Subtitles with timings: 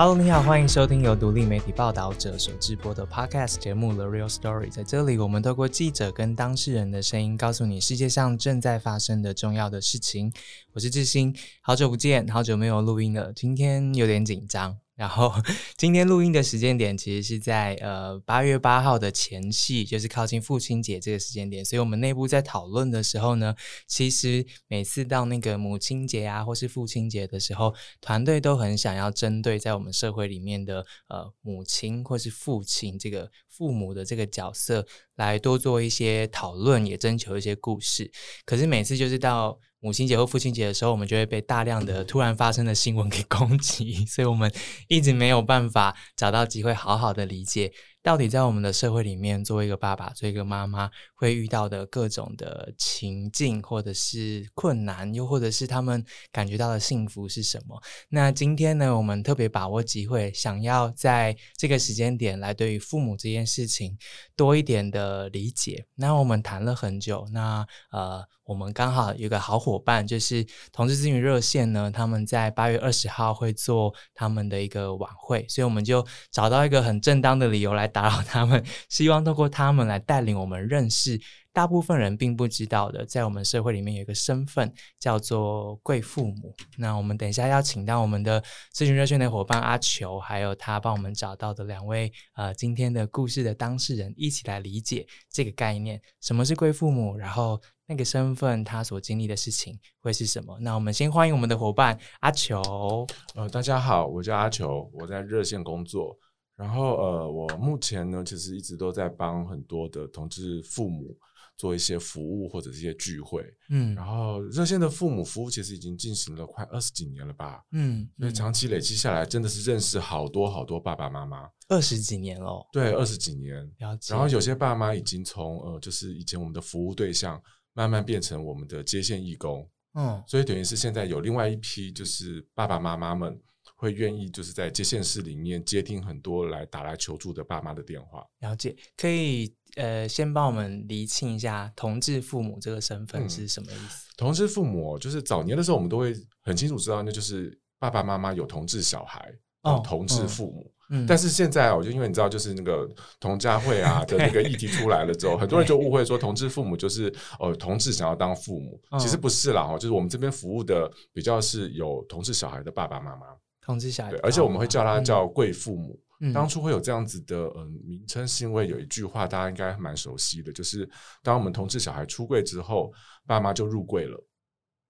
[0.00, 4.66] Hello，你好，欢迎收听由独立媒体报道者所直播的 Podcast 节目《The Real Story》。
[4.70, 10.32] 在这里，我们透过记者跟当事人的声音，告诉你世界上正在发生的重要的事情。
[10.72, 14.78] 我是志新，好久不见，好久没有录音了，今天有点紧张。
[14.98, 15.32] 然后
[15.76, 23.54] 今天录音的时间点其实是在呃八月八号的前夕，就是靠近父亲节这个时间点，所以我们内部在讨论的时候呢，
[23.86, 38.10] 其实每次到那个母亲节啊或是父亲节的时候，团队都很想要针对在我们社会里面的呃母亲或是父亲这个父母的这个角色来多做一些讨论，也征求一些故事。
[38.44, 44.52] 可是每次就是到母亲节或父亲节的时候，我们就会被大量的突然发生的新闻给攻击，所以我们
[44.88, 47.72] 一直没有办法找到机会好好的理解。
[48.00, 57.78] 到底在我们的社会里面，作为一个爸爸、作为一个妈妈，会遇到的各种的情境，或者是困难，又或者是他们感觉到的幸福是什么？
[58.08, 63.98] 那今天呢，我们特别把握机会，想要在这个时间点来对于父母这件事情
[64.34, 65.84] 多一点的理解。
[65.96, 77.86] 那我们谈了很久，那呃，我们刚好有个好伙伴，就是同志咨询热线呢，他们在八月二十号会做他们的一个晚会，所以我们就找到一个很正当的理由来。
[77.86, 81.20] 打扰他们，希望透过他们来带领我们认识
[81.58, 86.54] 大部分人并不知道的，在我们社会里面有一个身份叫做贵父母。
[86.76, 88.40] 那我们等一下要请到我们的
[88.72, 100.56] 咨询热线的伙伴阿球，还有他帮我们找到的两位呃今天的故事的当事人，一起来理解这个概念，什么是贵父母，然后那个身份他所经历的事情会是什么？
[100.60, 103.04] 那我们先欢迎我们的伙伴阿球。
[103.34, 106.16] 呃，大家好，我叫阿球，我在热线工作。
[106.54, 111.16] 然后呃，我目前呢，其实一直都在帮很多的同志父母
[111.58, 124.14] 做一些服务或者一些聚会，嗯，然后热线的父母服务其实已经进行了快二十几年了吧，嗯，所以长期累积下来，真的是认识好多好多爸爸妈妈，二十几年了，对，二十几年，了解。
[124.14, 127.42] 然后有些爸妈已经从呃，就是以前我们的服务对象，
[127.74, 133.38] 慢慢变成我们的接线义工，嗯，所以等于是现在有另外一批就是爸爸妈妈们。
[133.76, 138.26] 会愿意就是在接线室里面接听很多来打来求助的爸妈的电话。
[138.40, 144.08] 了解，可以呃，先帮我们厘清一下同志父母这个身份是什么意思？
[144.16, 146.12] 同志父母就是早年的时候，我们都会
[146.42, 150.70] 很清楚知道，那就是爸爸妈妈有同志小孩，哦，同志父母。
[150.90, 152.88] 嗯，但是现在哦，就因为你知道，就是那个
[153.20, 163.26] 同家会啊 的那个议题出来了之后，很多人就误会说同志父母就是呃，同志想要当父母，其实不是啦，哦，就是我们这边服务的比较是有同志小孩的爸爸妈妈。
[163.60, 166.00] 同志小孩，对，而且我们会叫他叫贵父母。
[166.34, 170.88] 当初会有这样子的嗯名称，是因为有一句话大家应该蛮熟悉的，就是
[171.22, 172.92] 当我们同志小孩出柜之后，
[173.26, 174.26] 爸妈就入柜了。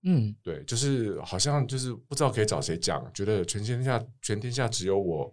[0.04, 5.32] 嗯，对，就是好像就是不知道可以找谁讲，觉得全天下全天下只有我。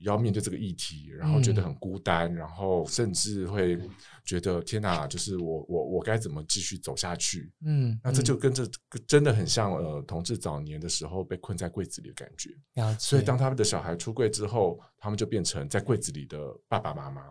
[0.00, 3.78] 要面对这个议题，然后觉得很孤单，然后甚至会
[4.24, 7.52] 觉得天哪，就是我我我该怎么继续走下去？
[7.64, 8.68] 嗯，那这就跟这
[9.06, 12.50] 真的很像呃，同志早年的时候被困在柜子里的感觉。
[12.98, 16.38] 所以当他们的小孩出柜之后，他们就变成在柜子里的
[16.68, 17.22] 爸爸妈妈。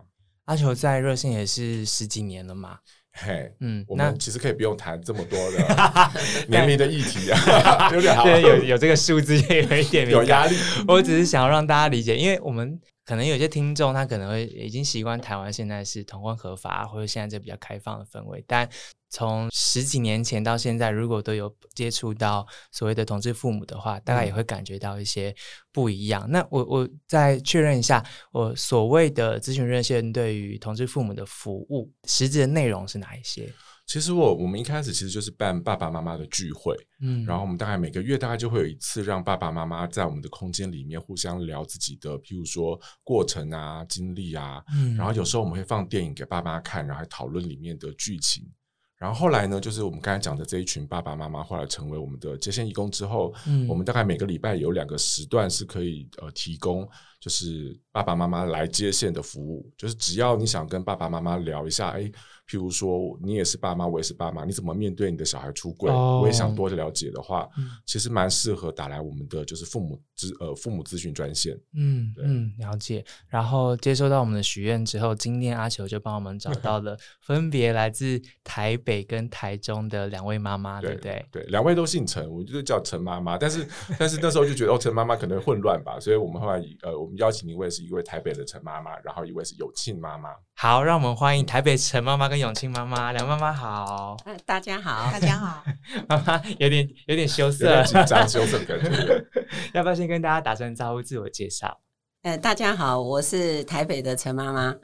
[0.46, 2.78] 阿球在热线也是十几年了嘛。
[3.12, 5.58] 嘿，嗯，我们其实可以不用谈这么多的
[6.48, 10.56] 年龄的议题啊， 有点对，有有这个数字也有一点有压力。
[10.88, 12.80] 我只是想要让大家理解，因为我们。
[13.10, 18.44] 可能有些听众他可能会已经习惯台湾现在是同婚合法，或者现在这比较开放的氛围。
[18.46, 18.68] 但
[19.08, 25.34] 从十几年前到现在，如果都有接触到所谓的同志父母的话，大概也会感觉到一些
[25.72, 26.24] 不一样。
[26.30, 28.00] 那我我再确认一下，
[28.30, 33.52] 我所谓的咨询热线对于同志父母的服务，实质的内容是哪一些？
[33.90, 48.48] 其实我我们一开始其实就是办爸爸妈妈的聚会，嗯，然后我们大概每个月大概就会有一次让爸爸妈妈在我们的空间里面互相聊自己的，譬如说过程啊、经历啊，嗯，然后有时候我们会放电影给爸妈看，然后讨论里面的剧情。
[48.96, 56.88] 然后后来呢，就是我们刚才讲的这一群爸爸妈妈后来成为我们的接线义工之后，嗯，我们大概每个礼拜有两个时段是可以呃提供，
[57.20, 62.10] 就是爸爸妈妈来接线的服务，就是只要你想跟爸爸妈妈聊一下，哎。
[62.50, 65.88] 譬如说，你也是爸妈，我也是爸妈，你怎么面对你的小孩出柜？
[65.88, 67.48] 我也想多了解的话，
[67.86, 71.56] 其实蛮适合打来我们的就是父母咨呃父母咨询专线。
[71.76, 73.04] 嗯嗯，了解。
[73.28, 81.24] 然后接收到我们的许愿之后，今天阿球就帮我们找到了 分别来自台北跟台中的两位妈妈，对不对？
[81.30, 83.38] 对，两位都姓陈，我就叫陈妈妈。
[83.38, 83.64] 但是
[83.96, 90.30] 但是那时候就觉得哦，陈妈妈可能混乱吧，所以我们后来呃，我们邀请一位是一位台北的陈妈妈，然后一位是永庆妈妈。
[90.54, 92.40] 好，让我们欢迎台北陈妈妈跟。
[92.40, 94.16] 永庆妈妈，梁妈妈好。
[94.24, 95.62] 嗯大家好，大家好。
[96.08, 99.26] 妈妈有点有点羞涩，紧张羞涩感觉。
[99.74, 101.78] 要不要先跟大家打声招呼，自我介绍？
[102.22, 104.74] 呃，大家好，我是台北的陈妈妈。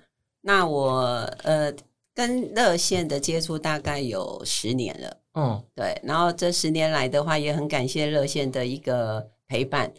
[0.43, 1.72] 那我呃
[2.14, 5.17] 跟热线的接触大概有十年了。
[5.34, 5.99] 嗯，对。
[6.05, 9.90] 然后这十年来的话，也很感谢热线的一个陪伴。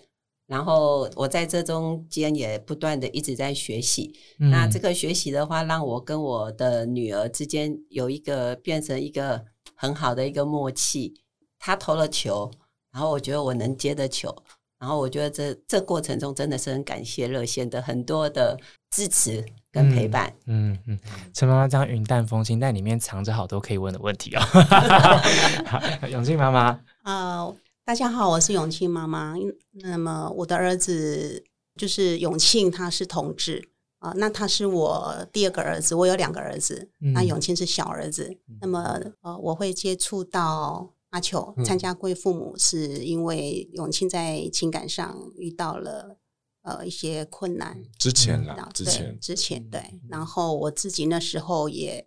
[0.48, 4.18] 然后我在这中间也不断的一直在学习。
[4.38, 9.44] 那这个学习的话，让我跟我的女儿之间有一个变成一个
[9.76, 11.14] 很好的一个默契。
[11.60, 12.50] 她投了球，
[12.92, 14.34] 然后我觉得我能接的球。
[14.80, 18.56] 然后我觉得这这过程中真的是很感谢热线的很多的
[18.92, 20.32] 支持跟陪伴。
[20.46, 21.00] 嗯嗯，
[21.34, 24.42] 陈妈妈这样云淡风轻，但里面藏着好多可以问的问题哦。
[26.12, 27.56] 永庆妈妈，呃，
[27.88, 29.34] 大家好，我是永庆妈妈。
[29.72, 31.42] 那么我的儿子
[31.78, 33.70] 就是永庆，他是同志
[34.00, 34.12] 啊。
[34.18, 38.38] 那他是我第二个儿子，我有两个儿子，那永庆是小儿子。
[38.60, 40.94] 那么呃，我会接触到。
[41.12, 46.18] 阿球参加贵父母，是因为永庆在情感上遇到了
[46.64, 47.82] 呃一些困难。
[47.98, 52.06] 之前啦，之前之前对，然后我自己那时候也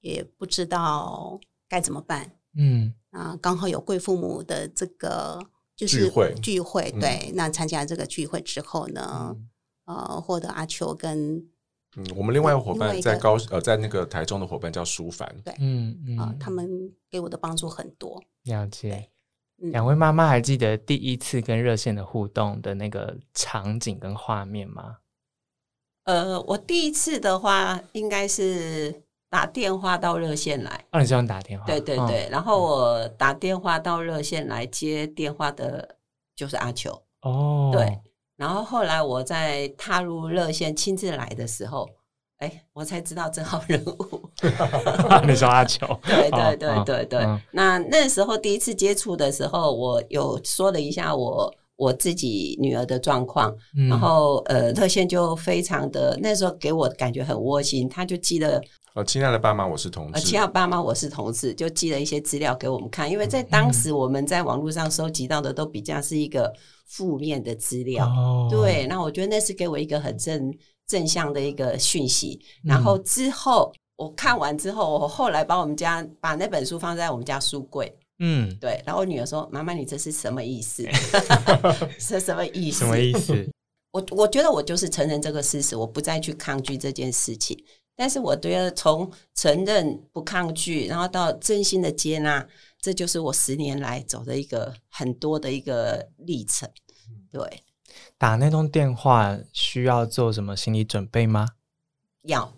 [0.00, 2.32] 也不知道该怎么办。
[2.56, 5.40] 嗯啊，刚好有贵父母的这个
[5.76, 9.34] 就是聚会聚会，对，那参加这个聚会之后呢，
[9.86, 11.48] 呃，获得阿秋跟。
[11.94, 16.66] 嗯，我们另外一个伙伴在高呃，在那个台中的伙伴叫舒凡，对，嗯嗯啊，他们
[17.10, 18.18] 给我的帮助很多。
[18.44, 19.10] 了解，
[19.58, 24.96] 两位妈妈还记得第一次跟热线的互动的那个场景跟画面吗？
[26.04, 29.01] 呃，我第一次的话应该是
[29.32, 30.84] 打电话到热线来。
[30.90, 31.64] 哦，你喜欢打电话？
[31.64, 35.96] 对对对，然后我打电话到热线来接电话的，
[36.36, 36.90] 就是阿球。
[37.22, 37.98] 哦，对。
[38.36, 41.88] 然后后来我在踏入热线亲自来的时候，
[42.40, 44.30] 哎，我才知道这号人物。
[45.26, 45.98] 你说阿球？
[46.04, 47.40] 对对对对对。
[47.52, 53.56] 那那时候第一次接触的时候，我有说了一下我我自己女儿的状况，
[53.88, 58.60] 然后呃，热线就非常的那时候给我感觉很窝心，他就寄了
[58.94, 60.20] 呃，亲爱的爸妈，我是同事。
[60.20, 66.52] 亲爱的爸妈，我是同事，就寄了一些资料给我们看，因为在当时我们在网络上收集到的都比较是一个。
[66.84, 70.54] 负面的资料，哦对，那我觉得那是给我一个很正
[70.86, 72.38] 正向的一个讯息。
[72.62, 78.78] 然后之后我看完之后，我后来把我们家把那本书放在我们家书柜，嗯，对。
[78.84, 80.86] 然后我女儿说：“妈妈，你这是什么意思？
[81.98, 82.80] 是什么意思？
[82.80, 83.48] 什么意思？”
[83.90, 87.56] 我我觉得我就是承认这个事实，我不再去抗拒这件事情。
[87.94, 92.48] 但是我觉得从承认不抗拒，然后到真心的接纳。
[92.80, 96.68] 这就是我十年来走的一个很多的一个历程。
[97.30, 97.62] 对，
[98.18, 101.50] 打那通电话需要做什么心理准备吗？
[102.22, 102.52] 要，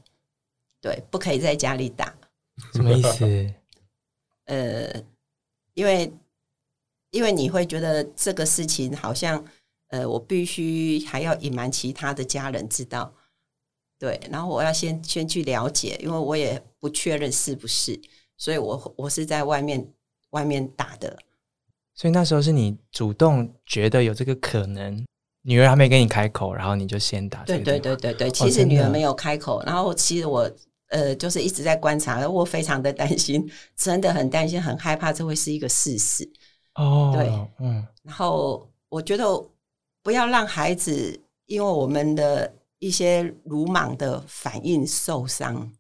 [0.80, 2.14] 对，不可以在家里打。
[2.72, 3.54] 什么意思？
[4.46, 5.02] 呃，
[5.74, 6.10] 因为
[7.10, 9.44] 因为你会觉得这个事情好像，
[9.88, 13.12] 呃，我必须还要隐瞒其他的家人知道。
[13.98, 18.00] 对，然后我要先先去了解，因为我也不确认是不是，
[18.36, 19.92] 所以我我是在外面。
[20.30, 21.16] 外面打的，
[21.94, 25.06] 所以那时候是你主动觉得有这个可能，
[25.42, 27.44] 女儿还没跟你开口，然后你就先打。
[27.44, 30.50] 对对对对对，其实女儿没有开口，然后其实我
[30.88, 36.28] 呃就是一直在观察，我非常的担心，真的很担心，很害怕这会是一个事实。
[36.74, 37.28] 哦，对，
[37.60, 39.24] 嗯，然后我觉得
[40.02, 42.52] 不要让孩子因为我们的
[42.84, 45.72] 一些鲁莽的反应受伤。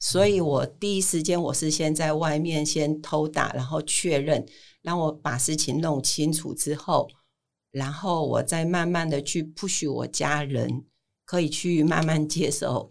[0.00, 4.44] 所以我第一时间我是先在外面先偷打，然后确认，
[4.80, 7.08] 让我把事情弄清楚之后，
[7.70, 10.84] 然后我再慢慢的去 push 我家人，
[11.24, 12.88] 可以去慢慢接受，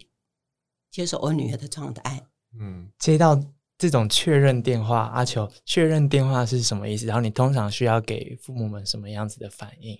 [0.90, 2.22] 接受我女儿的状态。
[2.58, 3.38] 嗯，接到
[3.76, 7.04] 这种确认电话，阿球确认电话是什么意思？
[7.04, 9.94] 然后你通常需要给父母们什么样子的反应？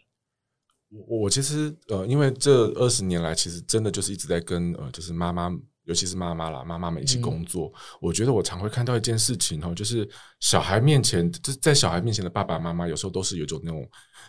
[0.92, 5.50] 我我其实呃，因为这二十年来，其实真的就是一直在跟呃，就是妈妈。
[5.84, 7.68] 尤其是妈妈啦，妈妈们一起工作，
[8.00, 10.08] 我觉得我常会看到一件事情哦，就是
[10.38, 13.84] 小孩面前，就在小孩面前的爸爸妈妈，有时候都是有一种那种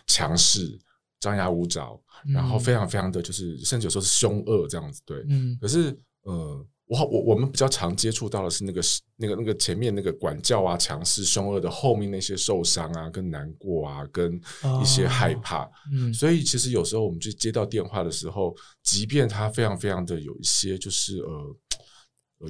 [0.08, 0.76] 强势、
[1.20, 5.00] 张牙舞爪，然后非常非常的就是，甚至有时候是凶恶这样子。
[5.06, 5.56] 对，嗯。
[5.60, 8.80] 可是，呃，我我我们比较常接触到的是那个
[9.16, 14.40] 那个那个前面那个管教啊、强势、凶恶的后面那些受伤啊、跟难过啊、跟
[14.82, 15.68] 一些害怕。
[15.92, 16.12] 嗯。
[16.12, 18.54] 所以，其实有时候我们去接到电话的时候。
[18.82, 21.56] 即便他非常非常的有一些，就是呃，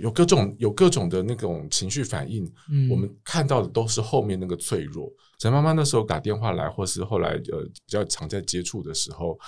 [0.01, 5.09] 有各种有各种的那种情绪反应，嗯，我们看到的都是后面那个脆弱。
[5.39, 9.39] 陈妈妈那时候打电话来，或是后来呃比较常在接触的时候，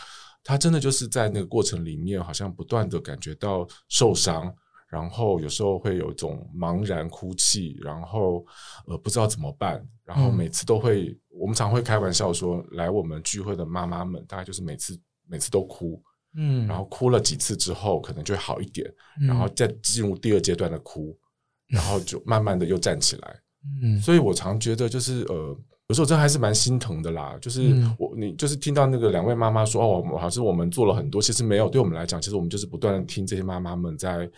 [0.45, 4.55] 她真的就是在那个过程里面，好像不断的感觉到受伤，
[4.89, 8.45] 然后有时候会有一种茫然哭泣，然后
[8.87, 16.03] 呃不知道怎么办，然后每次都会，我们常会开玩笑说，来我们聚会的妈妈们，大概就是每次每次都哭，
[16.37, 18.91] 嗯，然后哭了几次之后，可能就会好一点，
[19.21, 21.17] 然后再进入第二阶段的哭，
[21.69, 23.41] 然后就慢慢的又站起来，
[23.83, 25.59] 嗯，所以我常觉得就是呃。
[25.89, 31.69] 有时候真还是蛮心疼的啦，就是我你就是听到那个两位妈妈说哦，好像我们做了很多，其实没有。
[31.69, 34.29] 对我们来讲，其实我们就是不断的听这些妈妈们在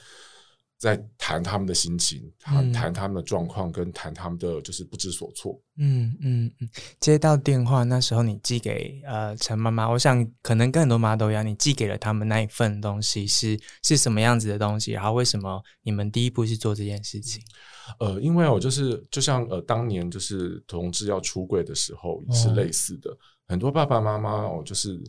[0.79, 5.61] 在谈他们的心情，谈谈他们的状况，跟谈他们的就是不知所措。
[5.77, 6.69] 嗯嗯嗯。
[7.01, 14.93] 接到电话那时候，你寄给呃陈妈妈，我想可能跟很多妈都一样，你寄给了他们那一份东西是是什么样子的东西？
[14.93, 17.43] 然后为什么你们第一步是做这件事情？
[17.99, 23.11] 呃，因为我就是就像呃，当年就是同志要出柜的时候也是类似的，
[23.49, 25.03] 很多爸爸妈妈哦，就是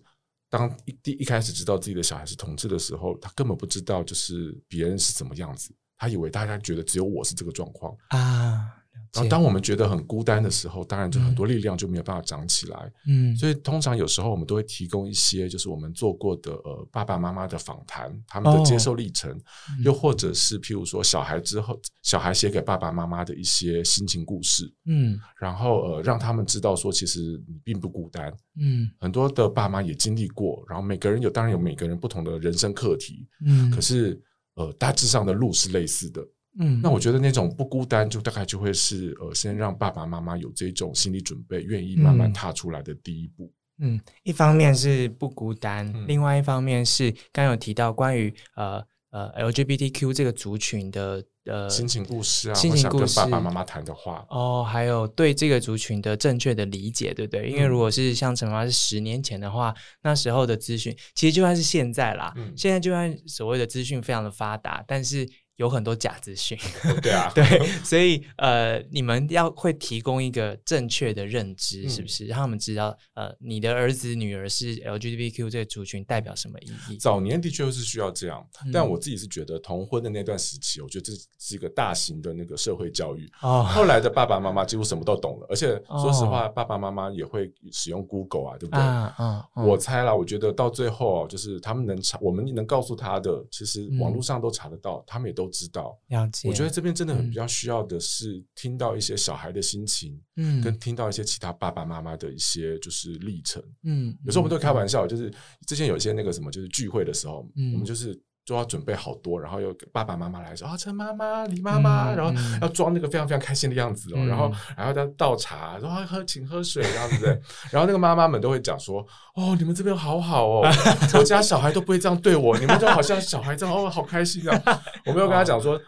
[0.50, 8.76] 当一第一开始知道自己的小孩是同志的时候，他根本不知道就是别人是怎么样子，他以为大家觉得只有我是这个状况啊。
[9.14, 12.92] 然后，当我们觉得很孤单的时候，当然就很多力量就没有办法长起来。
[13.08, 19.36] 嗯，所以通常有时候我们都会提供一些，就是我们做过的呃爸爸妈妈的访谈，他们的接受历程，
[19.84, 24.72] 又或者是譬如说小孩之后，小孩写给爸爸妈妈的一些心情故事。
[24.86, 28.32] 嗯，然后呃让他们知道说，其实你并不孤单。
[28.62, 33.28] 嗯，很多的爸妈也经历过，然后每个人有当然有每个人不同的人生课题。
[33.46, 34.22] 嗯，可是
[34.56, 36.22] 呃大致上的路是类似的。
[36.58, 43.54] 嗯，那我觉得那种不孤单，就大概就会是呃，先让爸爸妈妈有这种心理准备，愿意慢慢踏出来的第一步。
[43.78, 57.50] 嗯，一方面是不孤单，另外一方面是刚有提到关于呃呃 LGBTQ 这个族群的呃心情故事啊，心情故事，爸爸妈妈谈的话哦，还有对这个族群的正确的理解，对不对？
[57.50, 65.30] 因为如果是像陈妈是十年前的话，那时候的资讯其实就算是现在啦，现在就算所谓的资讯非常的发达，但是。
[65.60, 66.58] 有很多假资讯，
[67.02, 67.44] 对啊， 对，
[67.84, 76.96] 所以呃，你们要会提供一个正确的认知，是不是让他们知道呃，你的儿子女儿是 LGBTQ 这个族群代表什么意义？
[76.96, 83.30] 早年的确是需要这样，但我自己是觉得同婚的那段时期，我觉得这是一个大型的那个社会教育。
[83.42, 88.82] 哦，后来的爸爸妈妈几乎什么都懂了，而且说实话，爸爸妈妈也会使用 Google 啊，对不对？
[88.82, 95.49] 嗯嗯，我猜了，我觉得到最后就是他们能查，我们能告诉他的，其实网络上都查得到，他们也都。
[95.50, 96.00] 知道，
[96.46, 105.32] 我觉得这边真的很比较需要的是听到一些小孩的心情，嗯，跟听到一些其他爸爸妈妈的一些就是历程，嗯，有时候我们都开玩笑，就是
[105.68, 116.84] 之前有一些那个什么，就是聚会的时候，嗯我们就是就要准备好多，然后又爸爸妈妈来说啊，陈妈妈、李妈妈，然后要装那个非常非常开心的样子哦，然后然后再倒茶，说喝请喝水。
[116.90, 117.26] 这样子，
[117.70, 120.68] 然后那个妈妈们都会讲说，哦，你们这边好好哦，
[121.14, 124.82] 我家小孩都不会这样对我，你们就好像小孩这样 哦，好开心啊。
[125.06, 125.80] 我没有跟他讲说，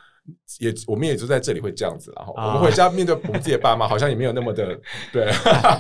[0.60, 4.80] 也我们也就在这里会这样子，然后我们回家面对我们自己的爸妈，好像也没有那么的
[5.12, 5.32] 对。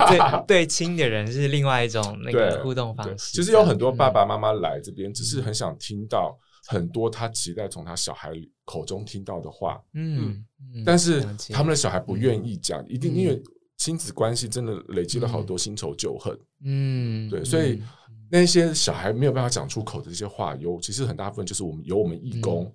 [0.10, 3.34] 对对亲的人是另外一种那个互动方式。
[3.34, 6.36] 其实有很多爸爸妈妈来这边，只是很想听到
[6.68, 8.32] 很多他期待从他小孩
[8.66, 9.82] 口中听到的话。
[9.94, 10.46] 嗯，
[10.86, 13.42] 但是他们的小孩不愿意讲，一定因为
[13.78, 16.40] 亲子关系真的累积了好多新仇旧恨。
[16.64, 17.82] 嗯，对，所以。
[18.34, 22.74] 那些小孩没有办法讲出口的这些话，有其实很大部分就是我们由我们义工，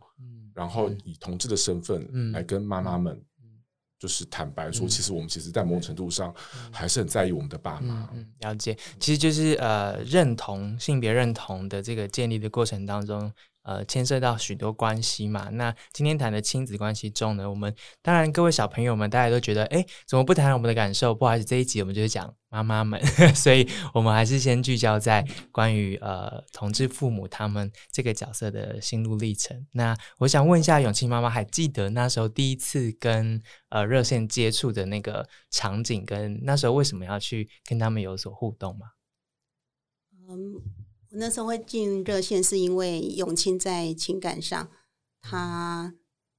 [0.52, 3.18] 然后以同志的身份来跟妈妈们，
[3.98, 6.30] 就是坦白说，其实我们其实，在某种程度上
[6.70, 8.06] 还是很在意我们的爸妈。
[8.12, 13.32] 嗯了解，其实就是呃，认同性别认同的这个建立的过程当中。
[13.66, 15.48] 呃，牵涉到许多关系嘛。
[15.50, 21.12] 那今天谈的亲子关系中呢，我们当然各位小朋友们，大家都觉得，哎，怎么不谈我们的感受？
[21.12, 23.04] 不好意思，这一集我们就是讲妈妈们，
[23.34, 29.66] 所以我们还是先聚焦在关于呃同志父母他们这个角色的心路历程。
[29.72, 38.86] 那我想问一下，永庆妈妈，还记得那时候第一次跟呃热线接触的那个场景，跟那时候为什么要去跟他们有所互动吗？
[40.28, 40.85] 嗯。
[41.10, 44.68] 那时候会进热线，是因为永庆在情感上，
[45.22, 45.94] 他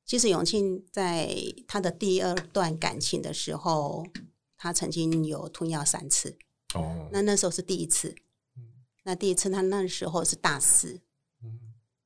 [0.05, 1.33] 其实永庆在
[1.67, 4.05] 他的第二段感情的时候，
[4.55, 6.37] 他曾经有吞药三次。
[6.75, 8.13] 哦，那那时候是第一次。
[9.03, 11.01] 那第一次他那时候是大四。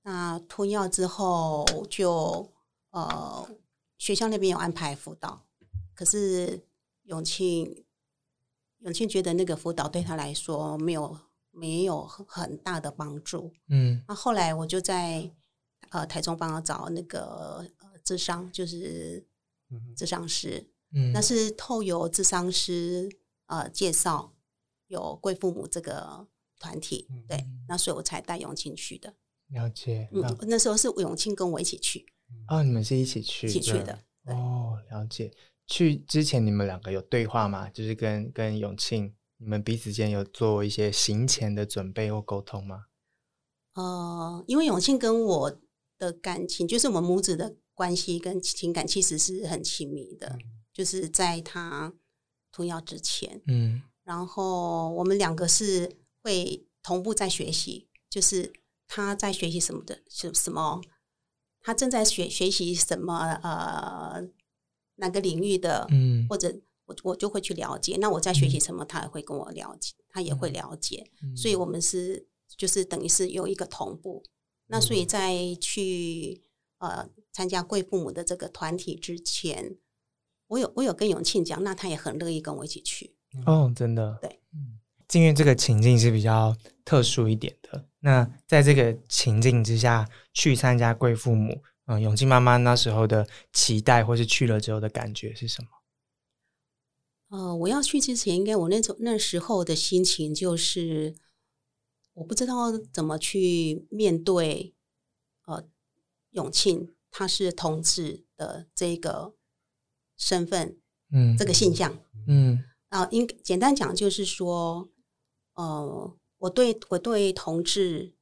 [0.03, 2.51] 那吞药之后就
[2.91, 3.49] 呃
[3.97, 5.45] 学校那边有安排辅导，
[5.93, 6.63] 可是
[7.03, 7.83] 永庆
[8.79, 11.17] 永庆觉得那个辅导对他来说没有。
[11.51, 15.29] 没有很大的帮助，嗯，那后来我就在
[15.89, 19.25] 呃台中帮他找那个呃智商，就是
[19.95, 23.09] 智商师，嗯，那是透由智商师
[23.47, 24.33] 呃介绍
[24.87, 26.27] 有贵父母这个
[26.57, 29.13] 团体，对，那所以我才带永庆去的。
[29.47, 32.05] 了解，嗯，那时候是永庆跟我一起去，
[32.47, 33.99] 哦，你们是一起去一起去的。
[34.27, 35.31] 哦，了解。
[35.67, 37.69] 去之前你们两个有对话吗？
[37.69, 42.85] 就是跟跟永庆，你们彼此间有做一些行前的准备或沟通吗？
[43.73, 45.59] 呃，因为永庆跟我
[45.97, 50.37] 的感情，就是我们母子的关系跟情感，其实是很亲密的。
[50.71, 51.93] 就是在他
[52.51, 58.53] 吞药之前，嗯，然后我们两个是会同步在学习，就是
[58.87, 60.81] 他在学习什么的，什什么？
[61.61, 63.39] 他正在学学习什么？
[63.43, 64.29] 呃。
[64.95, 66.61] 哪个领域的，嗯，或者
[67.03, 67.97] 我我就会去了解。
[67.99, 71.09] 那我在学习什么，他也会跟我了解，他也会了解。
[71.35, 74.23] 所以，我们是就是等于是有一个同步。
[74.67, 76.43] 那所以在去
[76.79, 79.77] 呃参加贵父母的这个团体之前，
[80.47, 83.15] 我有我有跟永庆讲，那他也很乐意跟我一起去。
[83.45, 84.79] 哦，真的，对，嗯，
[85.13, 86.55] 因为这个情境是比较
[86.85, 87.85] 特殊一点的。
[87.99, 91.61] 那在这个情境之下去参加贵父母。
[91.87, 95.69] 嗯，永庆妈妈那时候的期待，或是去了之后的感觉是什么？
[97.31, 101.15] 呃，我要去之前，应该我那种那时候的心情就是，
[102.13, 104.75] 我不知道怎么去面对。
[105.45, 105.67] 呃，
[106.31, 109.33] 永庆他是同志的这个
[110.17, 110.77] 身份，
[111.11, 111.97] 嗯，这个现象，
[112.27, 114.89] 嗯，啊，应简单讲就是说，
[115.55, 118.13] 呃，我对我对同志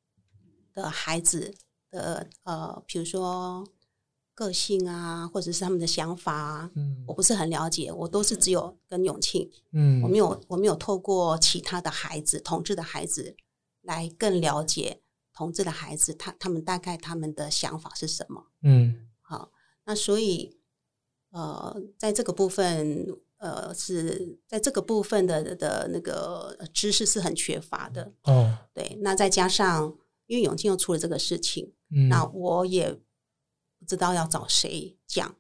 [0.73, 1.57] 的孩子。
[1.91, 3.67] 的呃，比如说
[4.39, 13.35] 个性啊，或者是他们的想法啊，嗯，我不是很了解，我都是只有跟永庆，嗯，我没有我没有透过其他的孩子，同志的孩子
[13.81, 15.01] 来更了解
[15.33, 19.51] 同志的孩子，他他们大概他们的想法是什么，嗯，好，
[19.83, 20.57] 那所以
[21.31, 23.05] 呃，在这个部分，
[23.39, 29.93] 呃，是在这个部分的的那个知识是很缺乏的，哦，对，那再加上
[30.27, 31.73] 因为永庆又出了这个事情。
[32.07, 32.95] 那我也
[33.79, 35.35] 不知道要找谁讲，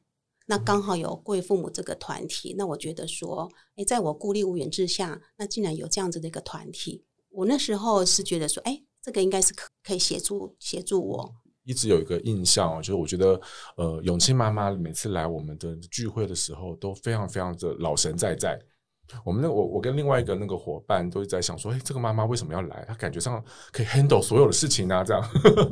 [0.47, 11.35] 那刚好有贵父母这个团体，那我觉得说，哎，在我孤立无援之下，那竟然有这样子的一个团体，我那时候是觉得说，哎，这个应该是可可以协助协助我。
[11.65, 13.39] 一直有一个印象哦，就是我觉得，
[13.75, 18.59] 呃，永庆妈妈每次来我们的聚会的时候，都非常非常的老神在在。
[19.25, 22.85] 我们那我我跟另外一个那个伙伴都在想说，哎，这个妈妈为什么要来？
[22.87, 25.29] 她感觉上可以 handle 所有的事情啊，这样。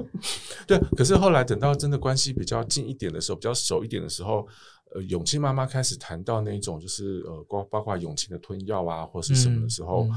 [0.67, 4.47] 对，可是后来等到真的关系比较近一点的时候，比较熟一点的时候，
[4.93, 10.07] 呃，永庆妈妈开始谈到那种就是呃，包包括永庆的吞药啊，或是什么的时候，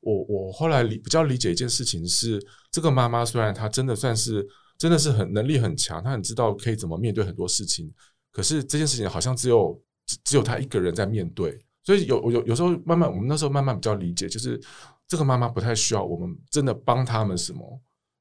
[0.00, 4.46] 我我后来理比较理解一件事情是，这个妈妈虽然她真的算是
[4.78, 7.92] 真的是很能力很强，她很知道可以怎么面对很多事情，
[8.32, 11.58] 可是这件事情好像只有只只有她一个人在面对。
[11.82, 14.60] 所以有有有时候慢慢，我们那时候慢慢比较理解，就是
[15.08, 17.80] 这个妈妈不太需要我们真的帮他们什么，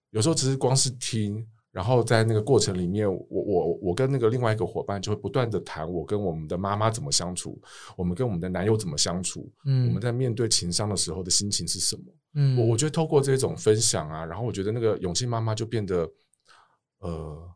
[0.09, 7.61] 有时候只是光是听，然后在那个过程里面，我我我跟那个另外一个伙伴就会不断的谈我跟我们的妈妈怎么相处，
[7.95, 16.09] 我们跟我们的男友怎么相处，嗯，我们在面对情商的时候的心情是什么，嗯，我我觉得透过这种分享啊，然后我觉得那个勇气妈妈就变得
[16.99, 17.49] 呃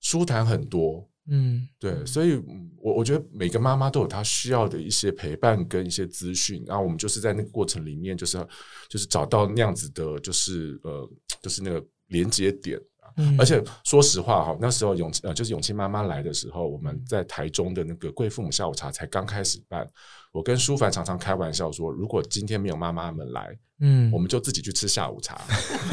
[0.00, 1.08] 舒坦很多。
[1.28, 2.34] 嗯，对，所以，
[2.78, 8.44] 我我觉得每个妈妈都有她需要的一些陪伴跟一些资讯，然后我们就是在那个过程里面，就是
[8.88, 11.08] 就是找到那样子的，就是呃，
[11.40, 13.14] 就是那个连接点啊。
[13.38, 19.88] 而且说实话哈，那时候永呃就是永庆妈妈来的时候，我们在台中的那个贵父母下午茶才刚开始办。
[20.32, 25.40] 我跟舒凡常常开玩笑说，如果今天没有妈妈们来，嗯，我们就自己去吃下午茶。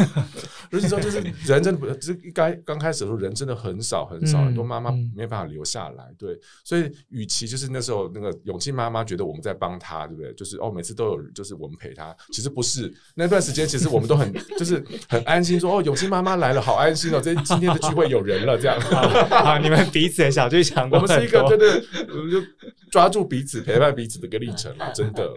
[0.72, 6.06] 实际上就是人真的不， 就是刚刚开始的时候人真的很少很少，很多妈妈没办法留下来。
[6.18, 10.34] 对，所以与其就是那时候那个永庆妈妈觉得我们在帮她，对不对？
[10.34, 18.80] 就是哦，每次都有就是我们陪她，其实不是那段时间，其实我们都很 就是很安心，说哦，永庆妈妈来了，好安心哦，这今天的聚会有人了，这样。
[19.30, 22.42] 啊，你们彼此的小剧场，我们是一个真的，就
[22.90, 24.30] 抓住彼此，陪伴彼此的。
[24.30, 25.28] 一个历程了，真的，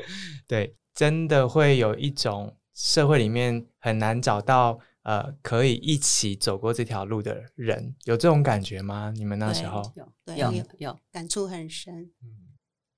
[0.46, 9.12] 对，真的会有一种社会里面很难找到呃可以一起走过这条路的人，有这种感觉吗？
[9.14, 12.12] 你们那时候有有有有感触很深。
[12.22, 12.54] 嗯，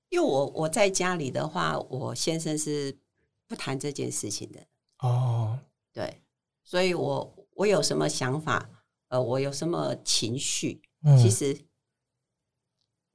[0.09, 2.97] 因为我我在家里的话，我先生是
[3.47, 4.65] 不谈这件事情的
[4.99, 5.59] 哦，
[5.93, 6.21] 对，
[6.63, 8.69] 所以我我有什么想法，
[9.09, 10.81] 呃，我有什么情绪，
[11.17, 11.65] 其实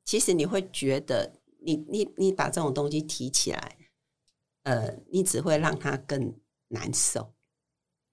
[0.05, 1.37] 其实你会觉得。
[1.63, 3.77] 你你你把这种东西提起来，
[4.63, 6.35] 呃，你只会让他更
[6.69, 7.35] 难受。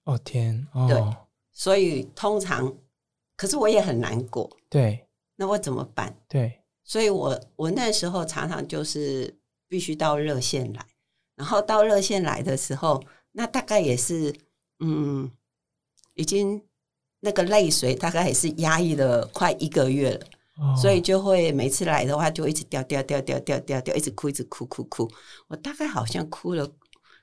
[0.08, 0.98] 哦天，对，
[1.52, 2.74] 所以通常，
[3.36, 4.50] 可是我也很难过。
[4.70, 6.16] 对，那我怎么办？
[6.26, 10.86] 对，所以我我那时候常常就是必须到热线来，
[11.36, 14.34] 然后到热线来的时候，那大概也是，
[14.80, 15.30] 嗯，
[16.14, 16.64] 已经
[17.20, 20.26] 那个泪水大概也是压抑了快一个月了。
[20.80, 25.08] 所以就会每次来的话就一直掉掉掉掉掉掉掉，一直哭一直哭哭哭。
[25.48, 26.66] 我大概好像哭了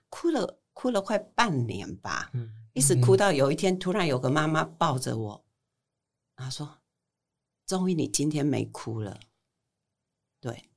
[0.07, 2.31] 哭了哭了快半年吧，
[2.75, 5.45] 一直哭到有一天突然有个妈妈抱着我，
[6.35, 6.81] 她说
[7.65, 9.17] ：“终于你今天没哭了。”
[10.41, 10.69] 对，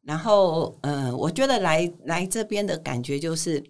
[0.00, 3.62] 然后嗯，我觉得来来这边的感觉就是，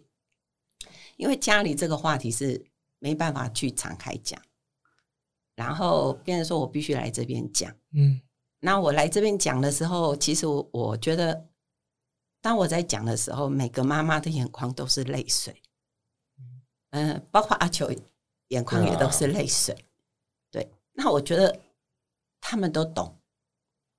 [1.16, 2.64] 因为家里这个话题是
[3.00, 4.40] 没办法去敞开讲。
[5.56, 8.20] 然后别人说我必须来这边讲，嗯，
[8.60, 11.48] 那我来这边讲的时候，其实我我觉得，
[12.40, 15.60] 当我在讲的时候，每个妈妈的眼眶都是泪水，
[16.94, 17.90] 嗯，包括阿球
[18.48, 19.76] 眼眶也都是泪水，
[20.50, 20.70] 对。
[20.92, 21.61] 那我觉得
[22.40, 23.18] 他们都懂，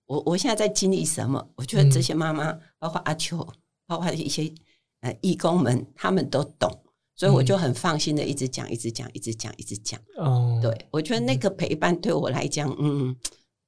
[0.06, 1.46] 我我现在在经历什么？
[1.56, 3.46] 我觉得这些妈妈，包括阿秋，
[3.86, 4.50] 包括一些
[5.02, 6.72] 呃义工们，他们都懂。
[7.18, 10.00] 所以我就很放心的一直讲，一直讲，一直讲，一直讲。
[10.18, 13.16] 哦，对，我觉得那个陪伴对我来讲，嗯，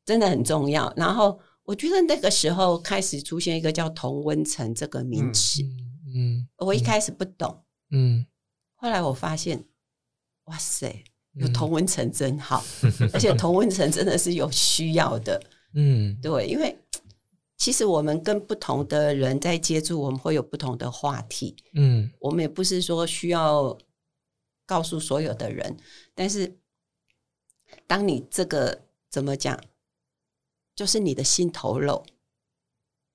[0.06, 0.94] 真的很重要。
[0.96, 5.64] 然后我觉得那个时候开始出现一个叫同温层这个名词，
[6.14, 8.26] 嗯，我一开始不懂，嗯，
[8.78, 9.64] 后来我发现，
[10.46, 12.64] 哇塞，有同温层真好，
[13.14, 15.40] 而且同温层真的是有需要的，
[15.76, 16.76] 嗯，对，因为。
[17.60, 21.56] 其实我们跟不同的人在接触，我们会有不同的话题。
[21.74, 23.76] 嗯，我们也不是说需要
[24.64, 25.76] 告诉所有的人，
[26.14, 26.56] 但是
[27.88, 29.60] 当你这个怎么讲，
[30.76, 32.06] 就是你的心头肉，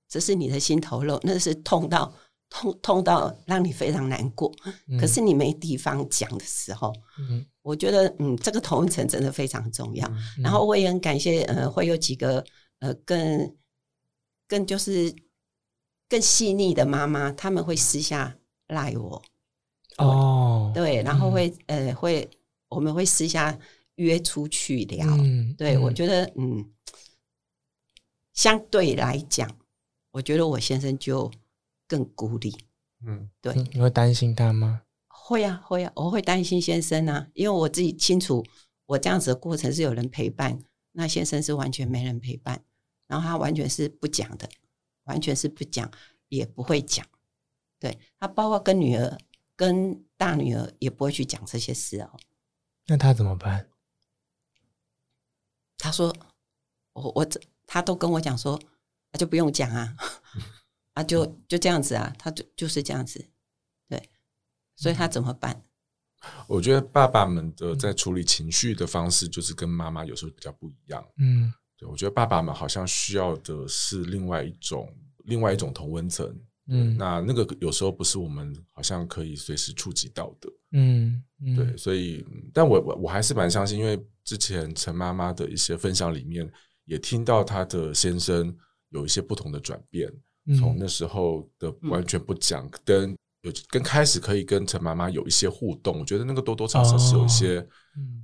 [0.08, 2.12] 这是你的心头肉，那是痛到
[2.52, 4.52] 痛痛到让你非常难过。
[5.00, 10.06] 可是你没地方讲的时候，嗯，我觉得嗯，这个同层真的非常重要。
[10.42, 12.44] 然后我也很感谢，呃，会有几个
[12.80, 13.56] 呃更。
[14.48, 15.14] 更就是
[16.10, 18.36] 更细腻的妈妈，他们会私下
[18.68, 19.22] 赖我
[19.96, 22.28] 哦，对，然后会呃会
[22.68, 23.58] 我们会私下
[23.94, 25.06] 约出去聊，
[25.56, 26.70] 对我觉得嗯，
[28.34, 29.50] 相对来讲，
[30.10, 31.30] 我觉得我先生就
[31.92, 32.56] 更孤立，
[33.04, 34.80] 嗯，对，你会担心他吗？
[35.08, 38.42] 会啊会啊，我会担心先生啊，因为我自己清楚，
[38.86, 40.58] 我这样子的过程是有人陪伴，
[40.92, 42.64] 那先生是完全没人陪伴。
[43.06, 44.48] 然后他完全是不讲的，
[45.04, 45.90] 完全是不讲，
[46.28, 47.06] 也不会讲。
[47.78, 49.18] 对他，包括跟女儿、
[49.54, 52.18] 跟大女儿，也不会去讲这些事哦。
[52.86, 53.68] 那他怎么办？
[55.76, 56.14] 他说
[56.94, 58.58] ：“我我这，他都跟我讲说，
[59.10, 59.94] 那就不用讲啊，
[60.94, 63.24] 啊，就就这样子啊，他就就是这样子。
[63.88, 64.10] 对，
[64.76, 65.62] 所以他怎么办？
[66.46, 71.04] 我觉得爸爸们的在处理情绪的方式，就是跟妈妈有时候比较不一样。
[71.18, 71.52] 嗯。
[71.76, 74.88] 对我觉得爸爸们好像需要的是另外一种、
[75.24, 76.32] 另外一种同温层，
[76.68, 81.20] 嗯，那那个有时候不是我们好像可以随时触及到的，嗯，
[81.56, 82.24] 对，所以，
[82.54, 86.48] 但我我我还是蛮相信，因为之前陈妈妈的一些分享里面，
[86.84, 88.56] 也听到她的先生
[88.90, 90.08] 有一些不同的转变，
[90.58, 93.16] 从那时候的完全不讲跟。
[93.42, 97.66] 有跟开始可以跟陈妈妈有一些互动，我觉得那个多多少少是有一些，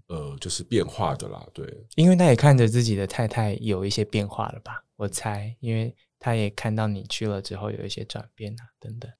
[0.07, 1.45] 呃，就是变化的啦。
[1.53, 4.85] 对，因为他也看着自己的太太有一些变化了吧？
[4.95, 9.11] 我猜，因为他也看到你去了之后有一些转变啊，等等。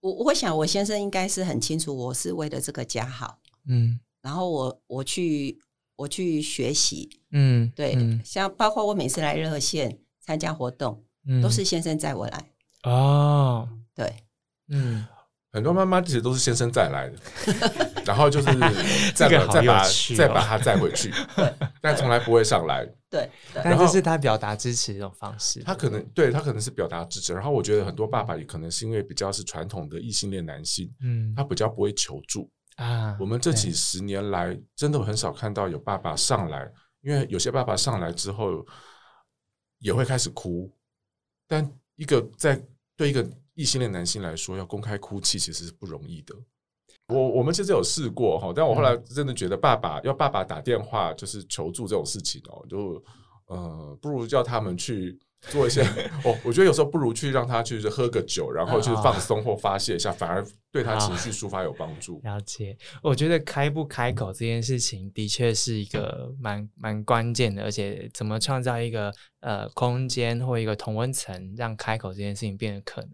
[0.00, 3.38] 我我想，我先生应该是很清楚，我是为了这个家好。
[3.68, 5.56] 嗯，然后我我去
[5.94, 11.04] 我去学习，嗯，对，像包括我每次来热线参加活动，
[11.42, 12.50] 都是先生载我来。
[12.84, 14.12] 哦，对，
[14.68, 15.06] 嗯。
[15.50, 17.16] 很多妈妈其实都是先生再来的，
[18.04, 18.46] 然后就是
[19.16, 21.10] 再把再把再把他载回去，
[21.80, 22.86] 但从来不会上来。
[23.08, 25.62] 对，但这是他表达支持的一种方式。
[25.62, 32.48] 他可能对他可能是表达支持，然后我觉得很多爸爸也可能是因为比较是传统的异性恋男性，嗯，他比较不会求助。
[32.76, 33.16] 啊。
[33.18, 38.64] 我们这几十年来真的很少看到有爸爸上来，因为有些爸爸上来之后
[39.78, 40.70] 也会开始哭，
[41.48, 42.64] 但一个在
[42.96, 43.28] 对一个。
[43.58, 46.32] 异性恋男性来说，要公开哭泣其实是不容易的。
[47.08, 53.02] 我我们其实有试过哈，但我后来真的觉得，爸爸要爸爸打电话就是求助这种事情哦，就
[53.46, 55.18] 呃，不如叫他们去。
[55.42, 55.82] 做一些，
[56.24, 62.20] 我 我觉得有时候不如去让他去喝个酒，然后去放松或发泄一下，反而对他情绪抒发有帮助。
[62.24, 73.12] 了解，我觉得开不开口这件事情的确是一个蛮蛮关键的，而且怎么创造一个呃空间或一个同温层，让开口这件事情变得可能。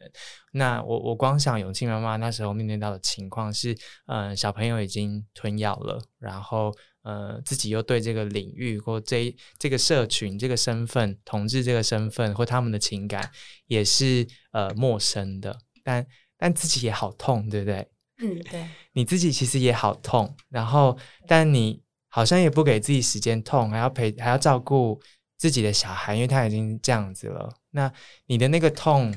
[0.53, 6.73] 那我我光想永庆妈妈那时候面对到的情况是，嗯，小朋友已经吞药了，然后。
[7.05, 13.31] 呃，自己又对这个领域或这这个社群、这个身份、同志这个身份或他们的情感
[13.67, 16.05] 也是呃陌生的，但
[16.37, 17.89] 但自己也好痛，对不对？
[18.19, 18.69] 嗯，对。
[18.93, 25.01] 你自己其实也好痛，然后但你好像也不给自己时间痛，还要陪，还要照顾。
[25.37, 27.53] 自己的小孩，因为他已经这样子了。
[27.73, 27.93] 那
[28.27, 29.15] 你的那个痛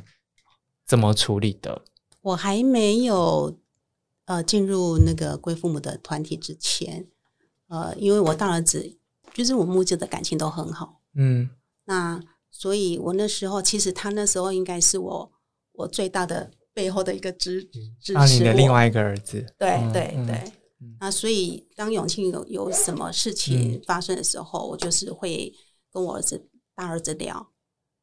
[0.86, 1.86] 怎么处理的？
[2.21, 3.58] 我还没有
[4.26, 7.08] 呃进入那个贵父母的团体之前，
[7.68, 8.98] 呃，因为我大儿子
[9.34, 11.50] 就是我母子的感情都很好，嗯，
[11.86, 15.32] 那所以我那时候其实他那时候应该是我
[15.74, 17.64] 我最大的背后的一个支
[18.02, 18.34] 支持。
[18.34, 20.52] 你的另外一个儿子，对对对。
[21.00, 25.54] 那所以当永庆有有什么事情发生的时候，我就是会
[25.92, 27.52] 跟我儿子大儿子聊。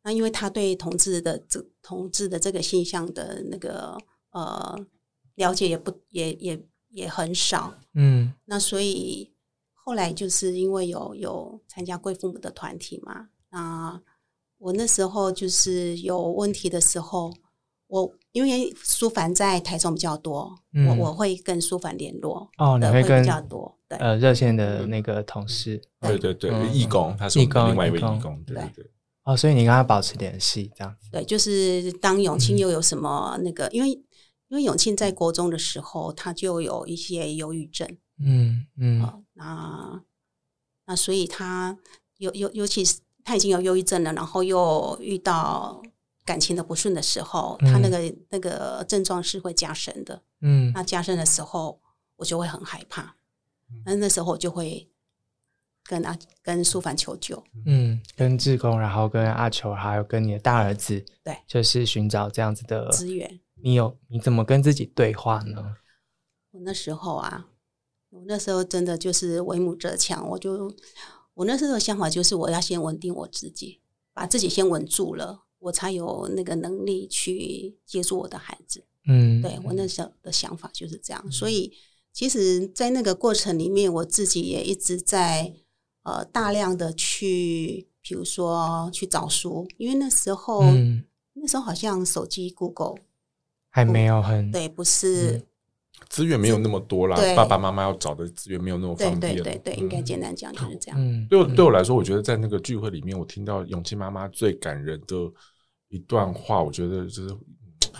[0.02, 3.96] 那因为他对同志的这同志的这个现象的那个
[4.32, 4.76] 呃
[5.36, 9.33] 了解也不也也也很少，嗯，那所以
[9.84, 14.00] 后来就是因为有有参加贵父母的团体嘛，啊
[14.56, 17.30] 我那时候就是有问题的时候，
[17.88, 20.56] 我因为苏凡在台中比较多，
[20.88, 28.90] 我我会跟苏凡联络哦，你会跟比较多，对，呃，热线的那个同事，对对对，义工，他是另外一位义工，对对。
[29.24, 31.10] 哦，所以你跟他保持联系，这样子。
[31.10, 37.86] 对，就是当永庆又有什么那个，因为因为永庆在国中的时候，他就有一些忧郁症。
[38.18, 39.24] 嗯嗯。
[39.34, 40.02] 那
[40.86, 41.76] 那所以他
[42.18, 45.82] 尤尤尤其是他已经有忧郁症了，然后又遇到
[46.24, 50.22] 感情的不顺的时候，他那个那个症状是会加深的。
[50.40, 50.72] 嗯。
[50.72, 51.80] 那加深的时候，
[52.16, 53.16] 我就会很害怕。
[53.84, 54.88] 那那时候我就会。
[55.86, 63.38] 跟阿跟苏凡求救，嗯，跟志工，然后跟阿球，还有跟你的大儿子，对，就是寻找这样子的资源。
[63.56, 65.76] 你有你怎么跟自己对话呢？
[66.52, 67.48] 我那时候啊，
[68.14, 70.72] 我那时候真的就是为母则强，我就
[71.34, 73.80] 我那时候的想法就是我要先稳定我自己，
[74.12, 78.84] 把自己先稳住了，我才有那个能力去接触我的孩子。
[79.06, 81.30] 嗯，对我那时候的想法就是这样。
[81.30, 81.72] 所以
[82.12, 85.54] 其实，在那个过程里面，我自己也一直在。
[86.04, 90.62] 呃，大量的去，比如说去找书，因为那时候，
[91.32, 92.96] 那时候好像手机 Google
[93.70, 95.46] 还没有很对，不是
[96.14, 99.34] 资源没有那么多啦，爸爸妈妈要找的资源没有那么方便。
[99.36, 101.00] 对对对，应该简单讲就是这样。
[101.00, 105.16] 嗯，对我对我来说，我觉得在那个聚会里面，我听到永庆妈妈最感人的
[105.88, 107.36] 一段话，我觉得就是。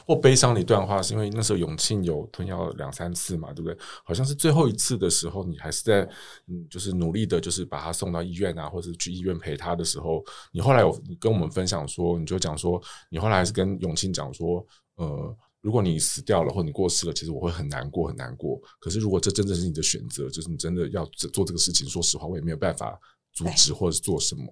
[0.07, 3.79] 或悲伤的一段话，是因为那时候永庆有吞药两三次嘛，对不对？
[4.05, 6.03] 好像是最后一次的时候，你还是在
[6.49, 10.23] 嗯，就是努力的，就是把他送到医院啊，或者去医院陪他的时候，
[10.53, 18.61] 你后来有跟我们分享说，你就讲说，你后来还是跟永庆讲说，呃，如果你死掉了或你过世了，其实我会很难过，很难过。
[18.79, 23.01] 可是如果这真的是你的选择，就是你真的要做这个事情，说实话，我也没有办法
[23.33, 24.45] 阻止或者做什么。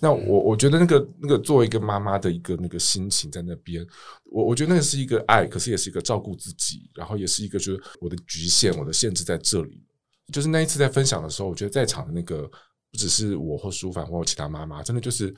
[0.00, 3.86] 那我我觉得那个那个作为一个妈妈的一个那个心情在那边，
[4.24, 9.86] 我我觉得那个是一个爱，可是也是一个照顾自己，然后也是一个就是我的局限，我的限制在这里。
[10.32, 12.50] 就是那一次在分享的时候，我觉得在场的那个
[12.90, 15.32] 不只是我或舒凡或其他妈妈，真的就是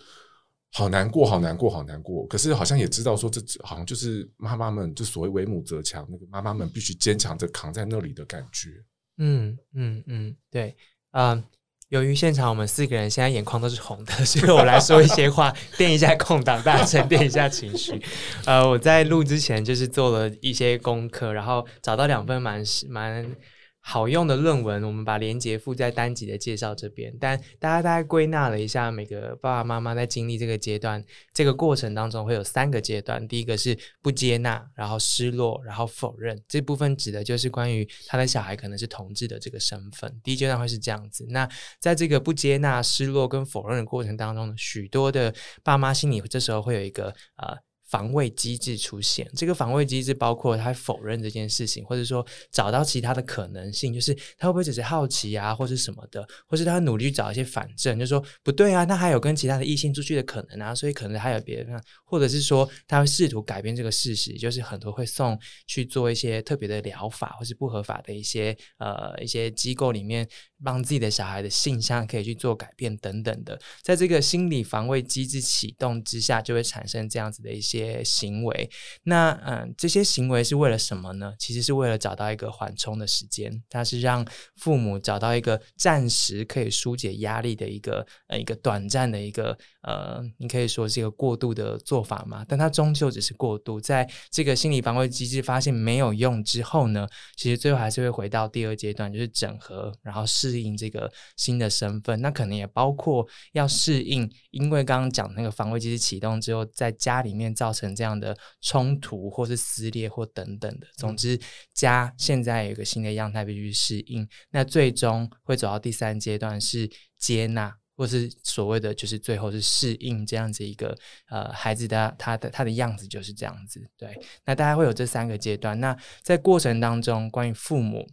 [0.75, 2.27] 好难过，好难过，好难过。
[2.27, 8.71] 可是好像也知道说，这好像就是妈妈们就所谓为母则强，那个妈妈们必须坚强着扛在那里的感觉。
[9.19, 10.75] 嗯嗯嗯，对
[11.11, 11.45] 啊。
[11.91, 18.03] 由于现场我们四个人现在眼眶都是红的，所以我来说一些话，垫一下空档，大家沉淀一下情绪。
[18.47, 23.37] 呃，我在录之前就是做了一些功课，然后找到两份蛮蛮。
[23.85, 27.13] 好用的论文，我们把连接附在单集的介绍这边。
[27.21, 33.27] 但大家大概归纳了一下，每个爸爸妈妈在经历这个阶段、这个过程当中，会有三个阶段。
[33.27, 36.41] 第一个是不接纳，然后失落，然后否认。
[36.49, 40.21] 这部分指的就是关于他的小孩可能是同志的这个身份。
[40.23, 41.27] 第一阶段会是这样子。
[41.29, 41.49] 那
[41.81, 47.59] 在这个不接纳、失落跟否认的过程当中，许多的爸妈心里这时候会有一个呃。
[47.93, 70.27] 防卫机制出现，这个防卫机制包括他否认这件事情，或者说找到其他的可能性，就是他会不会只是好奇啊，或者什么的，或是他努力去找一些反证，就说不对啊，他还有跟其他的异性出去的可能啊，所以可能还有别人，或者是说他会试图改变这个事实，就是很多会送去做一些特别的疗法，或是不合法的一些呃一些机构里面，
[70.65, 77.82] 帮自己的小孩的性向可以去做改变等等的，在这个心理防卫机制启动之下，就会产生这样子的一些。
[77.83, 78.71] 些行为，
[79.05, 81.35] 那嗯，这些行为是为了什么呢？
[81.39, 84.25] 其实是为了找到一个缓冲的时间，它是让
[84.57, 92.45] 父母找到一个暂时可以疏解压力的一个呃一个短暂的一个呃，你可以说是一个过渡的做法嘛。
[92.49, 102.21] 但它终究只是过渡，在这个心理防卫机制发现没有用之后呢，其实最后还是会回到第二阶段，就是整合，然后适应这个新的身份。
[102.21, 107.72] 那可能也包括要适应，因为刚刚讲那个防卫机制启动之后，在家里面造。
[107.73, 110.87] 成这样的冲突，或是撕裂，或等等的。
[110.97, 111.41] 总之，
[111.73, 114.29] 家现在有一个新的样态，必须适应。
[114.51, 117.75] 那最终会走到第三阶段，是接纳。
[117.95, 120.97] 或是所谓的就是最后是适应这样子一个
[121.29, 123.87] 呃孩子的他的他的样子就是这样子。
[123.99, 125.79] 对，那大家会有这三个阶段。
[125.79, 128.09] 那在过程当中，关于父母。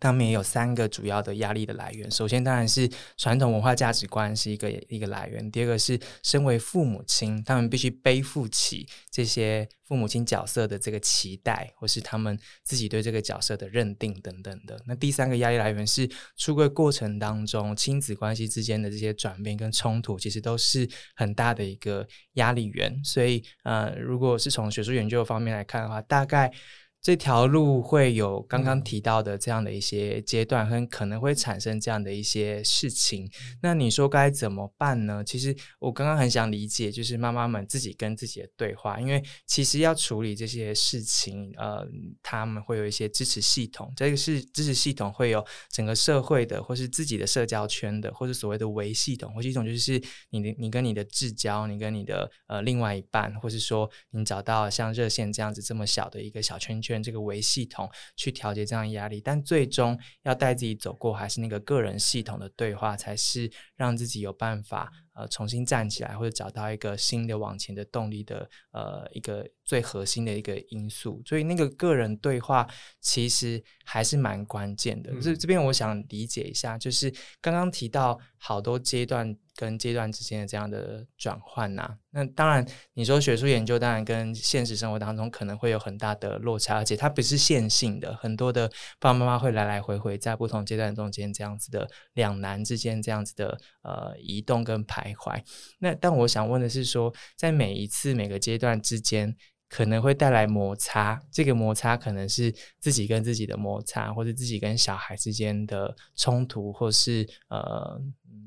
[0.00, 2.10] 他们也有三个主要的压力的来源。
[2.10, 5.50] 首先，当然是传统文化价值观是一个一个来源。
[5.50, 14.80] 第二个是身为父母亲，他们必须背负起这些父母亲角色的这个期待，或是他们自己对这个角色的认定等等的。
[14.86, 23.00] 那第三个压力来源是出柜过程当中亲子关系之间的这些转变跟冲突，其实都是很大的一个压力源。
[23.02, 26.52] 所以，呃，如果是从学术研究方面来看的话，大概。
[27.00, 33.30] 这条路会有刚刚提到的这样的一些阶段，很可能会产生这样的一些事情。
[33.62, 35.22] 那你说该怎么办呢？
[35.24, 41.86] 其实我刚刚很想理解，就是妈妈们自己跟自己的对话，因为其实要处理这些事情，呃，
[42.20, 43.92] 他们会有一些支持系统。
[43.96, 56.87] 这个是支持系统会有整个社会的，或是自己的社交圈的，或是所谓的维系统，或是一种就是你的你跟你的至交，你跟你的呃另外一半，或是说你找到像热线这样子这么小的一个小圈圈。
[57.02, 71.20] 这个维系统去调节这样压力，但最终要带自己走过，还是那个个人系统的对话，才是让自己有办法呃重新站起来，或者找到一个新的往前的动力的呃一个最核心的一个因素。
[71.26, 72.66] 所以那个个人对话
[73.00, 75.12] 其实还是蛮关键的。
[75.20, 79.36] 这这边我想理解一下，就是刚刚提到好多阶段。
[79.58, 88.68] 跟阶段之间的这样的转换呐，那当然你说学术研究当然跟现实生活当中可能会有很大的落差，而且它不是线性的，很多的
[89.00, 95.42] 爸爸妈妈会来来回回在不同阶段中间这样子的两难之间这样子的呃移动跟徘徊。
[95.80, 99.36] 那但我想问的是说，在每一次每个阶段之间。
[99.68, 108.00] 可能会带来摩擦，这个摩擦可能是自己跟自己的摩擦，或者自己跟小孩之间的冲突，或是呃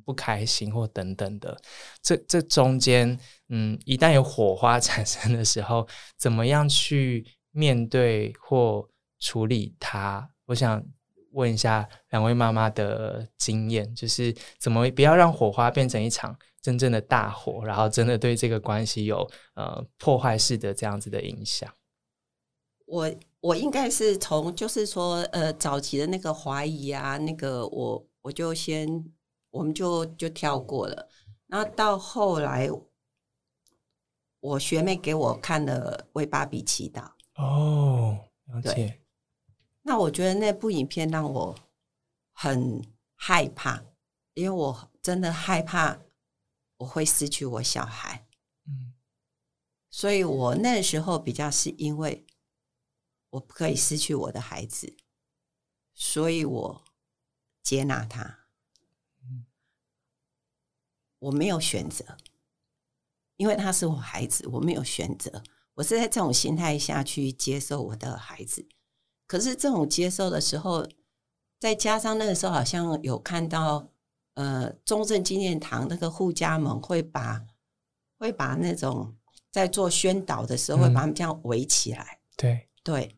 [0.04, 1.56] 不开心或等等的。
[2.02, 3.18] 这这中间，
[3.50, 10.28] 嗯，一旦有火花 产生的时候，怎么样去面对或处理它？
[10.48, 10.84] 我想
[11.34, 16.36] 问一下两位妈妈的经验，就是怎么不要让火花变成一场。
[16.62, 21.74] 真正的大火，然后真的对这个关系有呃破坏式的这样子的影响。
[22.86, 28.88] 我我应该是从就是说呃早期的那个怀疑啊，那个我我就先
[29.50, 31.10] 我们就就跳过了。
[31.48, 32.70] 然后到后来，
[34.40, 37.02] 我学妹给我看了《为芭比祈祷》
[37.44, 39.00] 哦，了解。
[39.82, 41.56] 那我觉得那部影片让我
[42.34, 42.84] 很
[43.16, 43.84] 害怕，
[44.36, 45.98] 因为我真的害怕。
[46.82, 48.28] 我会失去我小孩，
[48.66, 48.94] 嗯，
[49.92, 52.26] 所以我那时候比较是因为
[53.30, 54.98] 我不可以失去我的孩子，
[55.94, 56.84] 所以我
[57.62, 58.48] 接纳他，
[59.22, 59.46] 嗯，
[61.20, 62.18] 我没有选择，
[63.36, 65.44] 因为他是我孩子，我没有选择，
[65.76, 68.68] 我是在这种心态下去接受我的孩子。
[69.28, 70.90] 可是这种接受的时候，
[71.60, 73.94] 再加上那个时候好像有看到。
[74.36, 77.46] 呃，中正纪念堂那个护家们会把
[78.18, 79.14] 会把那种
[79.52, 82.20] 在做宣导的时候，会把他们这样围起来。
[82.38, 83.16] 对对，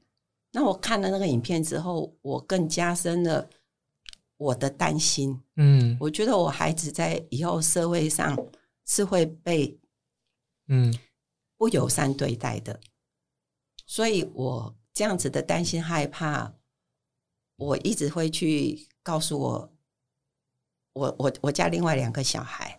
[0.51, 3.47] 那我看了那个影片之后，我更加深了
[4.37, 5.39] 我的担心。
[5.55, 8.35] 嗯，我觉得我孩子在以后社会上
[8.85, 9.79] 是会被
[10.67, 10.93] 嗯
[11.57, 12.81] 不友善对待的，
[13.85, 16.55] 所以我这样子的担心害怕，
[17.55, 19.72] 我一直会去告诉我。
[20.93, 22.77] 我我我家另外两个小孩，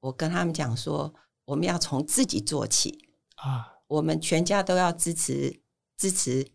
[0.00, 1.14] 我跟他们讲说，
[1.46, 5.60] 我们要从自己做起啊，我们全家都要支持
[5.96, 6.46] 支持，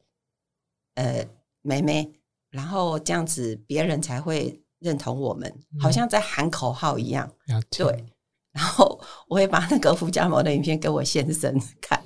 [0.93, 1.27] 呃，
[1.63, 2.13] 妹妹，
[2.51, 7.31] 然后这样子别人才会认同我们，好像在喊口号一样。
[7.71, 8.05] 对，
[8.51, 12.03] 然后我会把那个福家毛的影片给我先生看，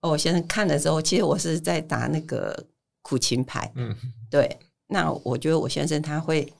[0.00, 2.68] 我先生看的时候，其实我是在打那个
[3.02, 3.70] 苦情牌。
[3.74, 3.94] 嗯，
[4.30, 6.50] 对，那我觉得我先生他会。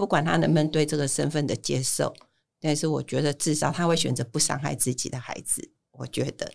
[0.00, 2.10] 不管他能不能对这个身份的接受，
[2.58, 5.72] 但是我觉得至少他会选择不伤害自己的孩子。
[5.92, 6.50] 我觉得，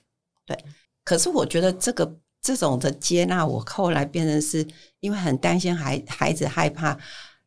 [0.48, 0.58] 对。
[1.04, 4.68] 可是我觉得这个这种的接纳，我后来变成是
[5.00, 6.98] 因为很担心孩孩子害怕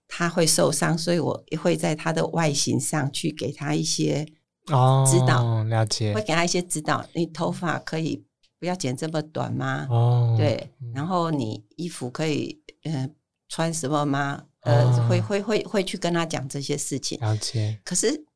[0.07, 4.25] 他会受伤，所以我会在他的外形上去给他一些
[4.69, 7.05] 哦指导，了解，会给他一些指导。
[7.13, 8.25] 你头发可以
[8.61, 9.89] 不要剪这么短吗？
[9.91, 10.71] 哦，对。
[10.95, 13.13] 然后你衣服可以嗯
[13.49, 14.45] 穿什么吗？
[14.69, 17.19] 呃，会会会会去跟他讲这些事情。
[17.21, 17.81] 了解。
[17.85, 18.27] 可是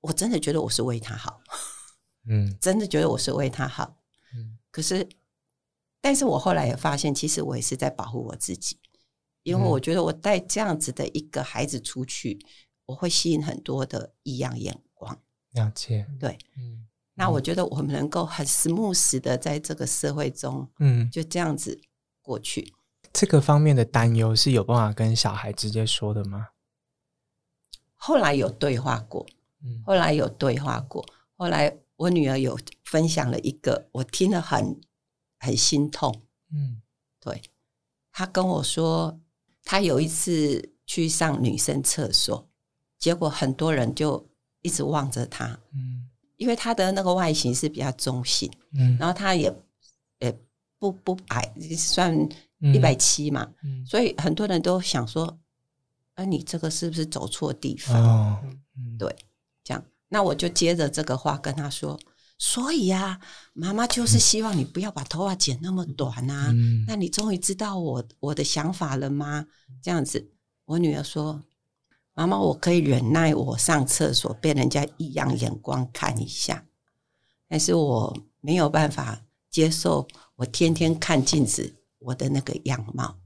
[0.00, 1.40] 我真的觉得我是为他好，
[2.28, 3.96] 嗯，真的觉得我是为他好。
[4.34, 4.58] 嗯。
[4.70, 5.08] 可是，
[6.00, 8.78] 但是我后来也发现，其实我也是在保护我自己，
[9.42, 12.38] 因为我觉得我带这样子的一个孩子出去，
[12.84, 15.20] 我会吸引很多的异样眼光。
[15.52, 21.80] 了解，对，嗯，那我觉得我们能够很 smooth 的在这个社会中，嗯，就这样子
[22.20, 22.74] 过去。
[23.16, 26.48] 这个方面的担忧是有办法跟小孩直接说的吗？
[27.94, 29.26] 后来有对话过，
[29.62, 31.02] 嗯，后来有对话过，
[31.34, 34.78] 后来我女儿有分享了一个，我听了很
[35.38, 36.82] 很心痛，嗯，
[37.18, 37.40] 对，
[38.12, 39.18] 她跟我说，
[39.64, 42.46] 她有一次去上女生厕所，
[42.98, 44.28] 结果很多人就
[44.60, 49.50] 一直望着她，嗯，因为她的那个外形是比较中性，嗯，然后她也
[50.18, 50.38] 也
[50.78, 52.28] 不不矮，算。
[52.60, 53.46] 一百七嘛，
[53.84, 55.38] 所以很多人都想说
[56.14, 58.42] ：“哎，你这个是不是走错地方？”
[58.98, 59.14] 对，
[59.62, 61.98] 这样，那我就接着这个话跟他说
[62.38, 63.20] ：“所以呀，
[63.52, 66.50] 妈妈就是希望你不要把头发剪那么短啊。
[66.86, 69.46] 那你终于知道我我的想法了吗？”
[69.82, 70.30] 这样子，
[70.64, 71.42] 我女儿说
[72.14, 76.64] ：“妈妈，我可以忍耐我上厕所被人家异样眼光看一下，
[77.46, 81.74] 但是我没有办法接受我天天看镜子。”
[82.06, 83.18] 我的那个样貌，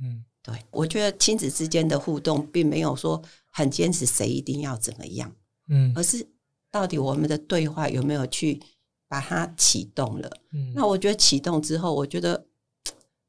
[0.00, 5.34] 嗯，对，我觉得亲子之间的互动并没有说很坚持谁一定要怎么样，
[5.68, 6.24] 嗯，而是
[6.70, 8.60] 到底我们的对话有没有去
[9.08, 10.30] 把它启动了？
[10.52, 12.46] 嗯，那我觉得启动之后，我觉得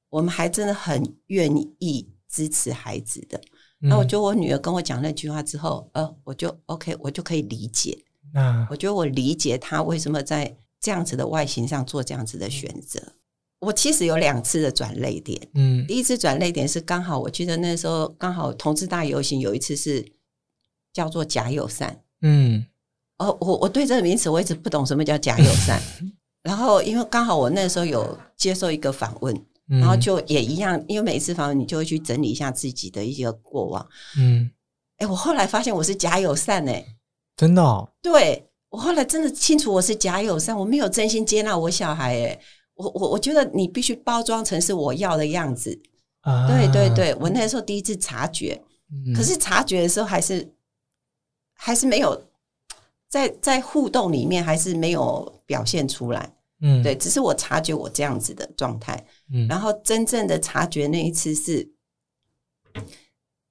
[0.10, 3.42] 我们还真的很愿意支持孩子的。
[3.80, 8.04] 那我觉得我女儿跟我讲那句话之后，呃，我就 OK，我就可以理解。
[8.34, 13.14] 那我觉得我理解她为什么在这样子的外形上做这样子的选择。
[13.60, 20.06] 我其实有两次的转泪点，嗯，第一次转泪点是刚好我记得那时候刚好同志大游行，有一次是
[20.94, 22.66] 叫做假友善，嗯，
[23.18, 25.82] 哦，我我对这个名词我一直不懂什么叫假友善，
[26.44, 29.34] 然后因为刚好我那时候有接受一个访问，
[29.68, 33.88] 然后就也一样，因为每一次访问你就会去整理一下自己的一些过往，
[34.20, 34.52] 嗯，
[34.98, 36.86] 哎，我后来发现我是假友善，哎，
[37.36, 42.40] 真的，对我后来真的清楚我是假友善，我没有真心接纳我小孩，哎。
[42.76, 45.82] 我我我觉得你必须包装成是我要的样子，
[46.48, 48.62] 对对对，我那时候第一次察觉，
[49.16, 50.54] 可是察觉的时候还是
[51.54, 52.22] 还是没有
[53.08, 61.72] 在在互动里面还是没有表现出来，嗯，对，只是我察觉我这样子的状态，嗯，然后真正的察觉那一次是，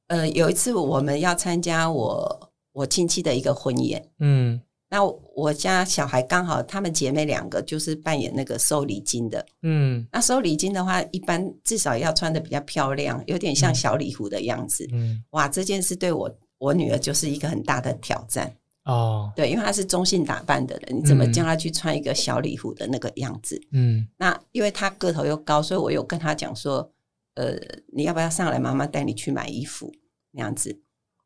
[0.09, 4.61] 呃，有一次我们要参加我我亲戚的一个婚宴，嗯。
[4.95, 5.03] 那
[5.35, 9.45] 我家小孩刚好，她们姐妹两个就是扮演那个收礼金的。
[9.63, 14.89] 嗯，那收礼金的话，一般至少要穿的比较漂亮，有点像小礼服的样子。
[14.93, 18.55] 嗯，哇，这件事对我我女儿就是一个很大的挑战。
[18.85, 23.61] 哦，对，因为她是中性打扮的人，你怎么叫她去穿一个小礼服的那个样子？
[23.73, 26.89] 嗯，那因为她个头又高，所以我有跟她讲说，
[27.35, 27.57] 呃，
[27.93, 29.93] 你要不要上来，妈妈带你去买衣服
[30.31, 30.81] 那样子？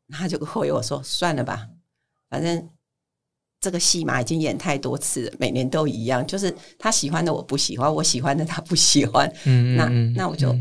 [0.09, 1.69] 她就回我说，算了吧，
[2.31, 2.67] 反正。
[3.61, 9.29] 这个戏码已经演太多次了，每年都一样，就是他喜欢的我不喜欢，我喜欢的他不喜欢。
[9.45, 9.85] 嗯那
[10.15, 10.55] 那我就，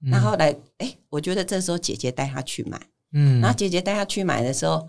[0.00, 2.78] 那后来，哎，我觉得这时候姐姐带他去买，
[3.12, 4.88] 嗯，然后姐姐带他去买的时候，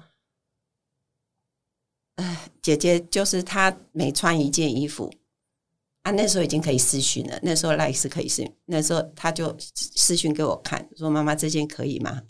[2.16, 5.10] 哎，姐姐就是她每穿一件衣服，
[6.03, 12.22] 啊，那时候已经可以私讯了，那时候赖是可以私，那时候他就私讯给我看，说妈妈这件可以吗？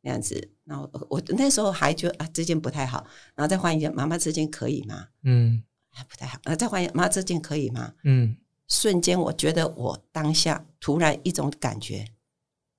[0.00, 0.55] 那样子。
[0.66, 3.06] 然后我那时候还觉得啊这件不太好，
[3.36, 5.06] 然后再换一件，妈妈这件可以吗？
[5.22, 7.94] 嗯，还不太好，啊再换一件，妈这件可以吗？
[8.02, 8.36] 嗯，
[8.66, 12.08] 瞬间我觉得我当下突然一种感觉，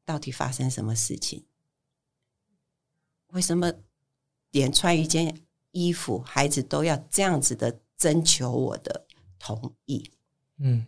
[0.04, 1.46] 到底发生什么事情？
[3.28, 3.72] 为什么
[4.52, 9.08] 连穿一件衣服，孩子都要这样子的征求我的
[9.40, 10.12] 同意？
[10.60, 10.86] 嗯，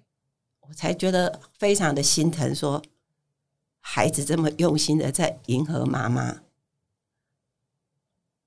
[0.68, 2.84] 我才觉得非常的心疼，说
[3.80, 6.41] 孩子这么用心的在迎合妈妈。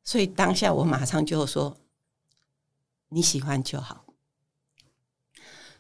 [0.05, 1.78] 所以当下我马上就说
[3.09, 4.05] 你喜欢就好。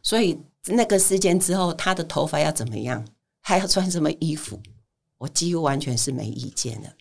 [0.02, 3.06] 所以那个时间之后，他的头发要怎么样，
[3.40, 4.60] 还要穿什么衣服，
[5.18, 6.96] 我几乎完全是没意见的。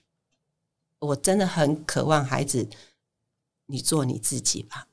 [1.00, 2.70] 我真的很渴望孩子，
[3.66, 4.88] 你做你自己吧，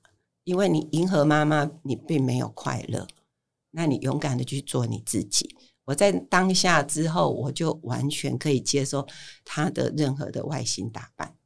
[0.45, 3.07] 因为你迎合妈妈，你并没有快乐。
[3.71, 5.55] 那你勇敢的去做你自己。
[5.85, 9.07] 我在当下之后，我就完全可以接受
[9.45, 11.38] 他的任何的外形打扮。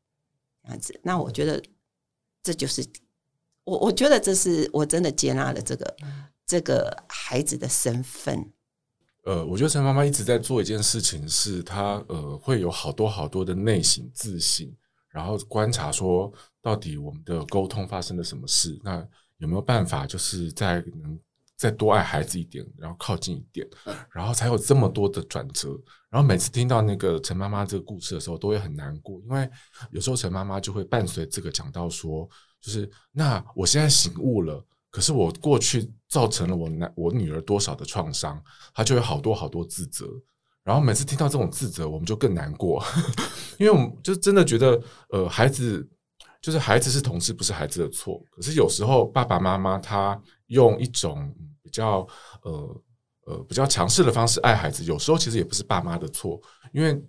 [0.64, 1.62] 这样子，那我觉得
[2.42, 2.84] 这就是
[3.64, 5.96] 我，我觉得这是我真的接纳了这个
[6.46, 8.52] 这个孩子的身份。
[9.24, 14.68] 呃，我觉得陈妈妈一直在做一件事情，是她呃会有好多好多的内省自省，
[15.08, 19.06] 然后观察说到底我们的沟通发生了什么事，那
[19.38, 21.16] 有没有办法就是在能
[21.56, 23.66] 再多爱孩子一点，然后靠近一点，
[24.10, 25.68] 然后才有这么多的转折。
[26.10, 29.48] 然后每次听到那个陈妈妈这个故事的时候，都会很难过，因为
[29.90, 32.28] 有时候陈妈妈就会伴随这个讲到说，
[32.60, 38.42] 就是那我现在醒悟了，可是我过去造成了我男我女儿多少的创伤，
[38.74, 40.06] 她就有好多好多自责。
[40.64, 42.84] 然后每次听到这种自责，我们就更难过，
[43.58, 45.88] 因为我们就真的觉得，呃，孩子
[46.40, 48.22] 就是孩子是同事，不是孩子的错。
[48.30, 50.20] 可是有时候爸爸妈妈他
[50.52, 52.06] 用一种比较
[52.42, 52.82] 呃
[53.26, 56.40] 呃比较强势的方式爱孩子，有时候其实也不是爸妈的错，
[56.72, 57.02] 因为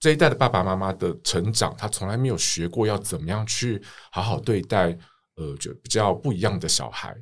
[0.00, 4.98] 这一代的爸爸妈妈的成长，他从来没有学过要怎么样去好好对待
[5.36, 7.16] 呃就比较不一样的小孩。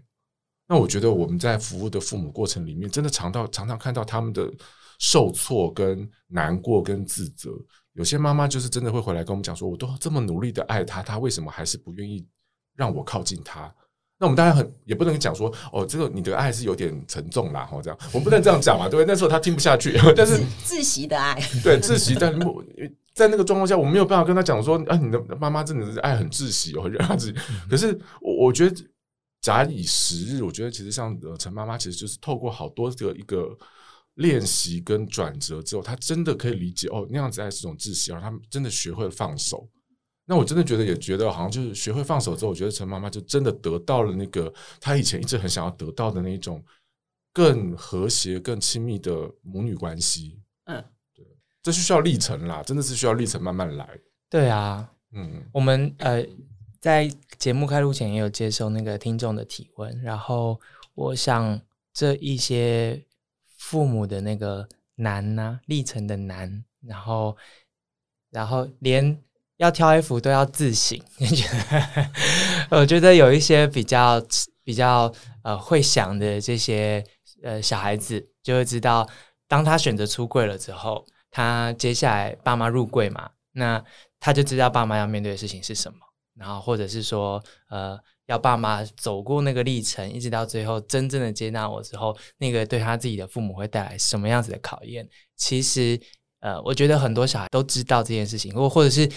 [0.67, 4.51] 那我觉得我们在服务的父母过程里面，真的常到常常看到他们的。
[5.03, 7.51] 受挫、跟难过、跟自责，
[7.95, 12.29] 有些妈妈就是真的会回来跟我们讲说：“我都这么努力的爱他，他为什么还是不愿意
[12.77, 13.75] 让我靠近他？”
[14.21, 19.07] 那我们当然很也不能讲说：“哦，这个你的爱是有点沉重啦。”哦，这样我们不能这样讲嘛，对不对？
[19.07, 22.33] 那时候他听不下去， 但是窒息的爱， 对窒息，但
[23.15, 28.85] 在那个状况下，我没有办法跟他讲说：“啊，你的妈妈真的是爱很窒息哦，让他自己。”可是我我觉得
[29.41, 33.57] 假以时日，我觉得其实像陈妈妈，其实就是透过好多的一个。
[34.17, 39.67] 练习跟转折之后，他真的可以理解哦，那样子爱是种窒息，然后他们真的学会了放手。
[40.31, 46.65] 那我真的觉得，也觉得好像就是学会放手之后，我觉得陈妈妈就真的得到了那个她以前一直很想要得到的那种
[47.33, 49.13] 更和谐、更亲密的
[49.43, 50.39] 母女关系。
[50.67, 51.27] 嗯，对，
[51.61, 53.99] 这是需要历程啦，真的是需要历程慢慢来。
[54.29, 56.25] 对啊，嗯，我们呃
[56.79, 60.61] 在节目开录前也有接受那个听众的提问，然后
[60.95, 61.61] 我想
[61.93, 63.05] 这一些。
[63.63, 67.37] 父母的那个难呢，历程的难，然后，
[68.31, 69.23] 然后连
[69.61, 70.99] 要挑衣服都要自省。
[72.71, 74.23] 我觉得有一些比较
[74.65, 77.05] 比较呃会想的这些
[77.43, 79.09] 呃小孩子，就会知道，
[79.47, 83.83] 当他选择出柜了之后，他接下来爸妈入柜嘛，那
[84.19, 85.99] 他就知道爸妈要面对的事情是什么，
[86.35, 87.99] 然后或者是说呃。
[88.27, 95.05] 要爸妈走过那个历程，一直到最后真正的接纳我之后，那个对他自己的父母会带来什么样子的考验？
[95.37, 96.01] 其实，
[96.39, 99.11] 呃，我觉得很多小孩都知道这件事情，或或者是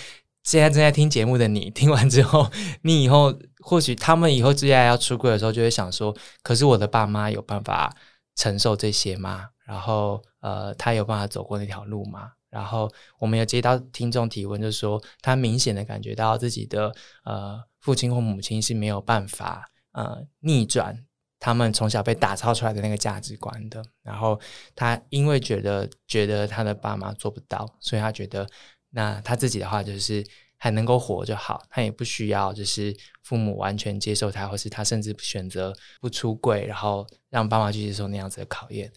[0.43, 2.49] 现在正在听节目的你，听完之后，
[2.83, 7.95] 你以后或许他们以后接下来要出柜的时候，就会想说：，可是我的爸妈有办法
[8.35, 9.49] 承受这些吗？
[9.65, 12.31] 然后，呃，他有办法走过那条路吗？
[12.49, 16.93] 然后，我们有接到听众提问，就是说他明显的感觉到自己的
[17.25, 17.63] 呃。
[17.83, 20.97] 父亲或母亲是没有办法呃逆转
[21.37, 23.83] 他们从小被打造出来的那个价值观的。
[24.01, 24.39] 然后
[24.73, 28.47] 他因为觉得觉得他的爸妈做不到，所以他觉得
[28.93, 30.25] 那他自己的话就是
[30.57, 38.91] 还能够活就好，他也不需要就是父母完全接受他，或是他甚至选择不出柜，然后让爸妈去接受那样子的考验。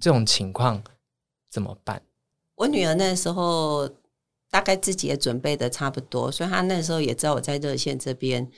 [0.00, 0.82] 这种情况
[1.50, 2.02] 怎么办？
[2.56, 3.88] 我女儿那时候。
[4.50, 8.50] 大概自己也准备的差不多，所以她那时候也知道我在热线这边，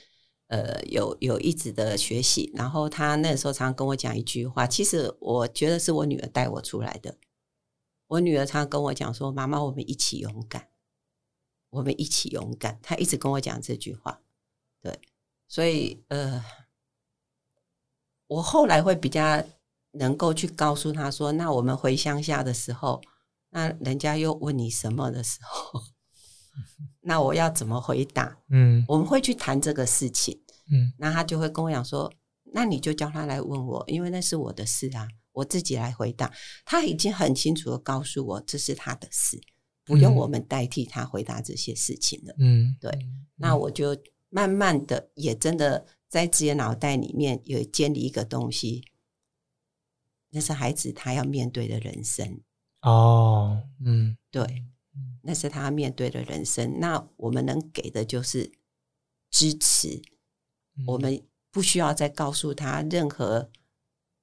[0.47, 2.49] 呃，有有一直的学习。
[2.55, 7.17] 然后他那时候常常跟我讲一句话，其实我觉得是我女儿带我出来的。
[8.07, 10.69] 我女儿常常跟我讲说：“妈妈，我们一起勇敢，
[11.71, 14.21] 我们一起勇敢。”他一直跟我讲这句话。
[14.79, 14.97] 对，
[15.47, 16.45] 所以呃，
[18.27, 19.43] 我后来会比较
[19.93, 23.01] 能够去告诉他说：“那我们回乡下的时候。”
[23.53, 25.81] 那人家又问你什么的时候，
[27.03, 28.37] 那我要怎么回答？
[28.49, 30.41] 嗯，我们会去谈这个事情。
[30.71, 32.09] 嗯，那他就会跟我讲说
[32.53, 36.31] ：“那你就叫他来问我，因为那是我的事啊，我自己来回答。”
[36.63, 39.41] 他已经很清楚的告诉我，这是他的事，
[39.83, 42.35] 不用我们代替他回答这些事情了。
[42.37, 42.91] 嗯，对。
[43.35, 43.97] 那我就
[44.29, 48.83] 慢慢的，也真的在自己脑袋里面有建立一个东西，
[50.29, 52.41] 那是孩子他要面对的人生。
[52.81, 54.65] 哦，嗯，对，
[55.23, 56.79] 那是他面对的人生。
[56.79, 58.51] 那我们能给的就是
[59.29, 60.01] 支持，
[60.87, 63.51] 我们不需要再告诉他任何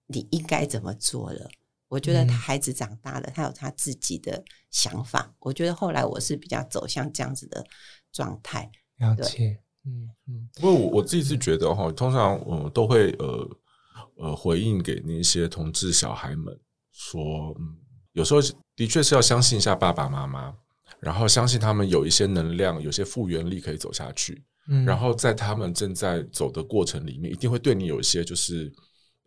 [0.07, 1.51] 你应该怎么做了。
[1.89, 5.34] 我觉得他孩子长大了，他有他自己的想法。
[5.41, 7.66] 我觉得后来我是比较走向这样子的
[8.12, 8.70] 状态。
[8.99, 10.49] 了解，嗯嗯。
[10.55, 13.59] 不过我我自己是觉得哈，通常我都会呃
[14.16, 16.59] 呃回应给那些同志小孩们
[16.93, 17.76] 说，嗯。
[18.12, 18.41] 有时候
[18.74, 20.53] 的确是要相信一下爸爸妈妈，
[20.99, 24.43] 然后相信他们有一些能量，有些复原力可以走下去。
[24.68, 28.72] 嗯，然后在他们正在走的过程里面，一定会对你有一些就是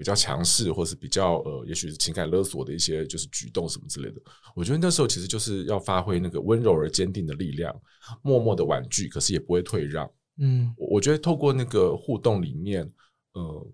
[0.01, 4.19] 比较强势，或是比较呃，也许是情感勒索的一些就是举动什么之类的。
[4.55, 7.71] 我觉得那时候其实就是要发挥那个温柔而坚定的力量，
[8.23, 10.09] 默默的婉拒，可是也不会退让。
[10.39, 12.91] 嗯，我觉得透过那个互动里面，
[13.33, 13.67] 呃。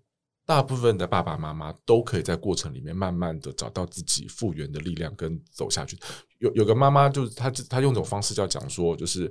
[0.48, 6.00] 大部分的爸爸妈妈都可以在过程里面慢慢的找到自己复原的力量跟走下去。
[6.40, 9.30] 有有个妈妈就是她她用这种方式叫讲说，就是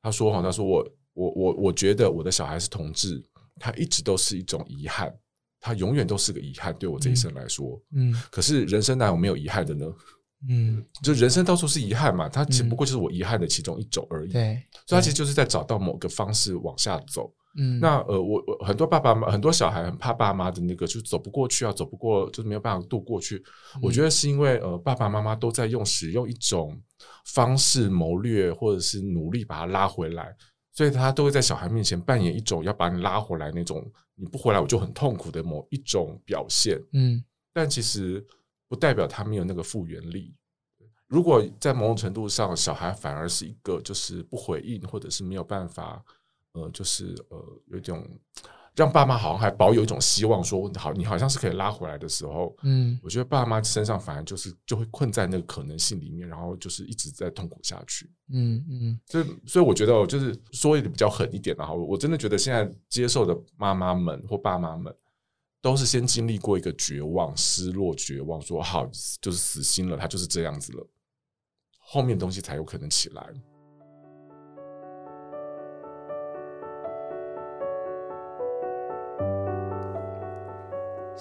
[0.00, 3.22] 她说哈，她说我我我我觉得我的小孩是同志，
[3.60, 5.14] 他一直都是一种遗憾，
[5.66, 9.84] 他永远都是个遗憾，对我这一生来说，嗯，可是人生哪有没有遗憾的呢？
[10.48, 14.30] 嗯，就人生到处是遗憾嘛，它只不过就是我遗憾的其中一种而已。
[14.30, 17.32] 对，所以他其实就是在找到某个方式往下走。
[17.58, 23.42] 嗯，那呃，我我很多爸爸妈很多小孩很怕爸妈的那个，就走不过去啊，走不过，就是没有办法渡过去。
[23.82, 26.80] 我觉得是因为呃，爸爸妈妈都在用使用一种
[27.24, 30.32] 方式谋略，或者是努力把他拉回来，
[30.76, 36.78] 所以他都会在小孩面前扮演一种要把你拉回来那种，你不回来我就很痛苦的某一种表现。
[36.92, 37.24] 嗯，
[37.54, 38.22] 但其实
[38.68, 40.34] 不代表他没有那个复原力。
[41.06, 46.04] 如果在某种程度上，小孩反而是一个就是不回应，或者是没有办法。
[46.52, 48.06] 呃，就是呃，有一种
[48.76, 64.94] 让爸妈好像还保有一种希望，说好，你好像是可以拉回来的时候，嗯，我觉得爸妈身上反而就是就会困在那个可能性里面，然后就是一直在痛苦下去，嗯嗯，所以所以我觉得就是说一点比较狠一点的哈，我真的觉得现在接受的妈妈们或爸妈们，
[65.62, 68.86] 都是先经历过一个绝望、失落、绝望，说好
[69.22, 70.86] 就是死心了，他就是这样子了，
[71.78, 73.26] 后面东西才有可能起来。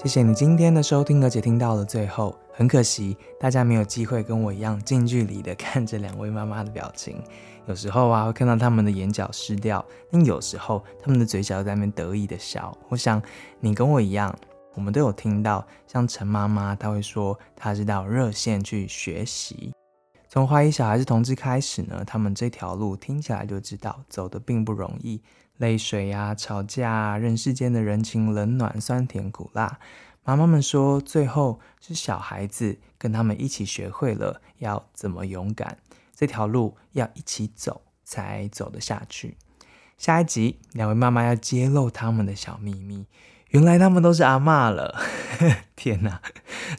[0.06, 2.38] 谢谢你今天的收听，而且听到了最后。
[2.53, 7.20] 很可惜，大家没有机会跟我一样近距离的看着两位妈妈的表情。
[7.66, 12.72] 有时候啊，会看到他们的眼角失掉，但有时候他们的嘴角在那边得意的笑。
[12.88, 13.20] 我想
[13.60, 14.32] 你跟我一样，
[14.76, 19.74] 我们都有听到，像陈妈妈，她会说她是到热线去学习。
[20.30, 25.20] 从怀疑小孩是同志开始呢，他们这条路听起来就知道走的并不容易。
[25.58, 29.80] 泪水呀，吵架，人世间的人情冷暖，酸甜苦辣。
[30.24, 35.78] 妈妈们说，最后是小孩子跟他们一起学会了要怎么勇敢，
[36.16, 39.38] 这条路要一起走才走得下去。
[39.97, 43.06] 下一集，两位妈妈要揭露他们的小秘密。
[43.49, 44.99] 原来他们都是阿妈了，
[45.78, 46.22] 天哪，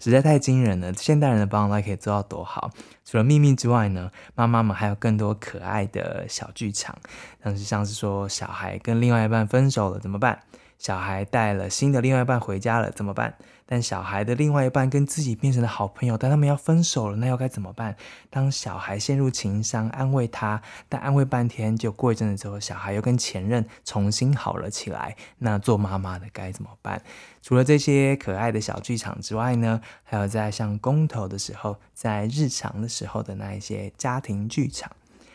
[0.01, 0.92] 实在太惊人了！
[0.94, 2.70] 现代人的帮 o 可以做到多好？
[3.05, 6.97] 除了秘密之外呢，妈妈们还有更多可爱的小剧场，
[7.42, 10.40] 像是像是说小孩跟另外一半分手了怎么办？
[10.79, 13.35] 小孩带了新的另外一半回家了怎么办？
[13.68, 17.97] 但小孩的另外一半跟自己变成了好朋友，但他们要分手了，那又该怎么办？
[18.31, 27.03] 当小孩陷入情伤，安慰他，但安慰半天，就过一阵子之后，小孩又跟前任重新好了起来，那做妈妈的该怎么办？
[27.43, 34.93] 除了这些可爱的小剧场之外呢，还有在像公投的时候，在日常的时候的那一些家庭剧场，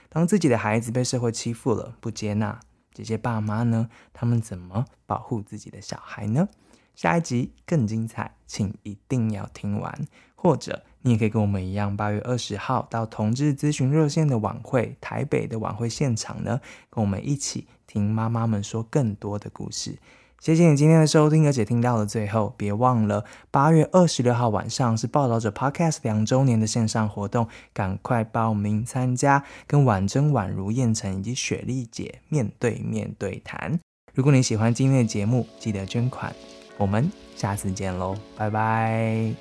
[0.08, 2.58] 当自己的孩子被社会欺负了，不接纳，
[2.94, 6.48] 这些爸妈呢，他们怎么保护自己的小孩呢？
[6.94, 10.08] 下一集更精彩，请一定要听完。
[10.36, 19.98] 或者你也可以跟我们一样，八月二十号到同志咨询热线的晚会，台北的晚会现场呢，跟我们一起听妈妈们说更多的故事。
[20.42, 33.80] 谢谢你今天的收听，而且听到了最后，别忘了八月二十六号晚上是报道者 Podcast 两周年的线上活动，赶快报名参加，跟婉珍、宛如、燕城以及雪莉姐面对面对谈。
[34.16, 36.36] 如果你喜欢今天的节目，记得捐款。
[36.80, 39.36] 我们下次见喽，拜拜。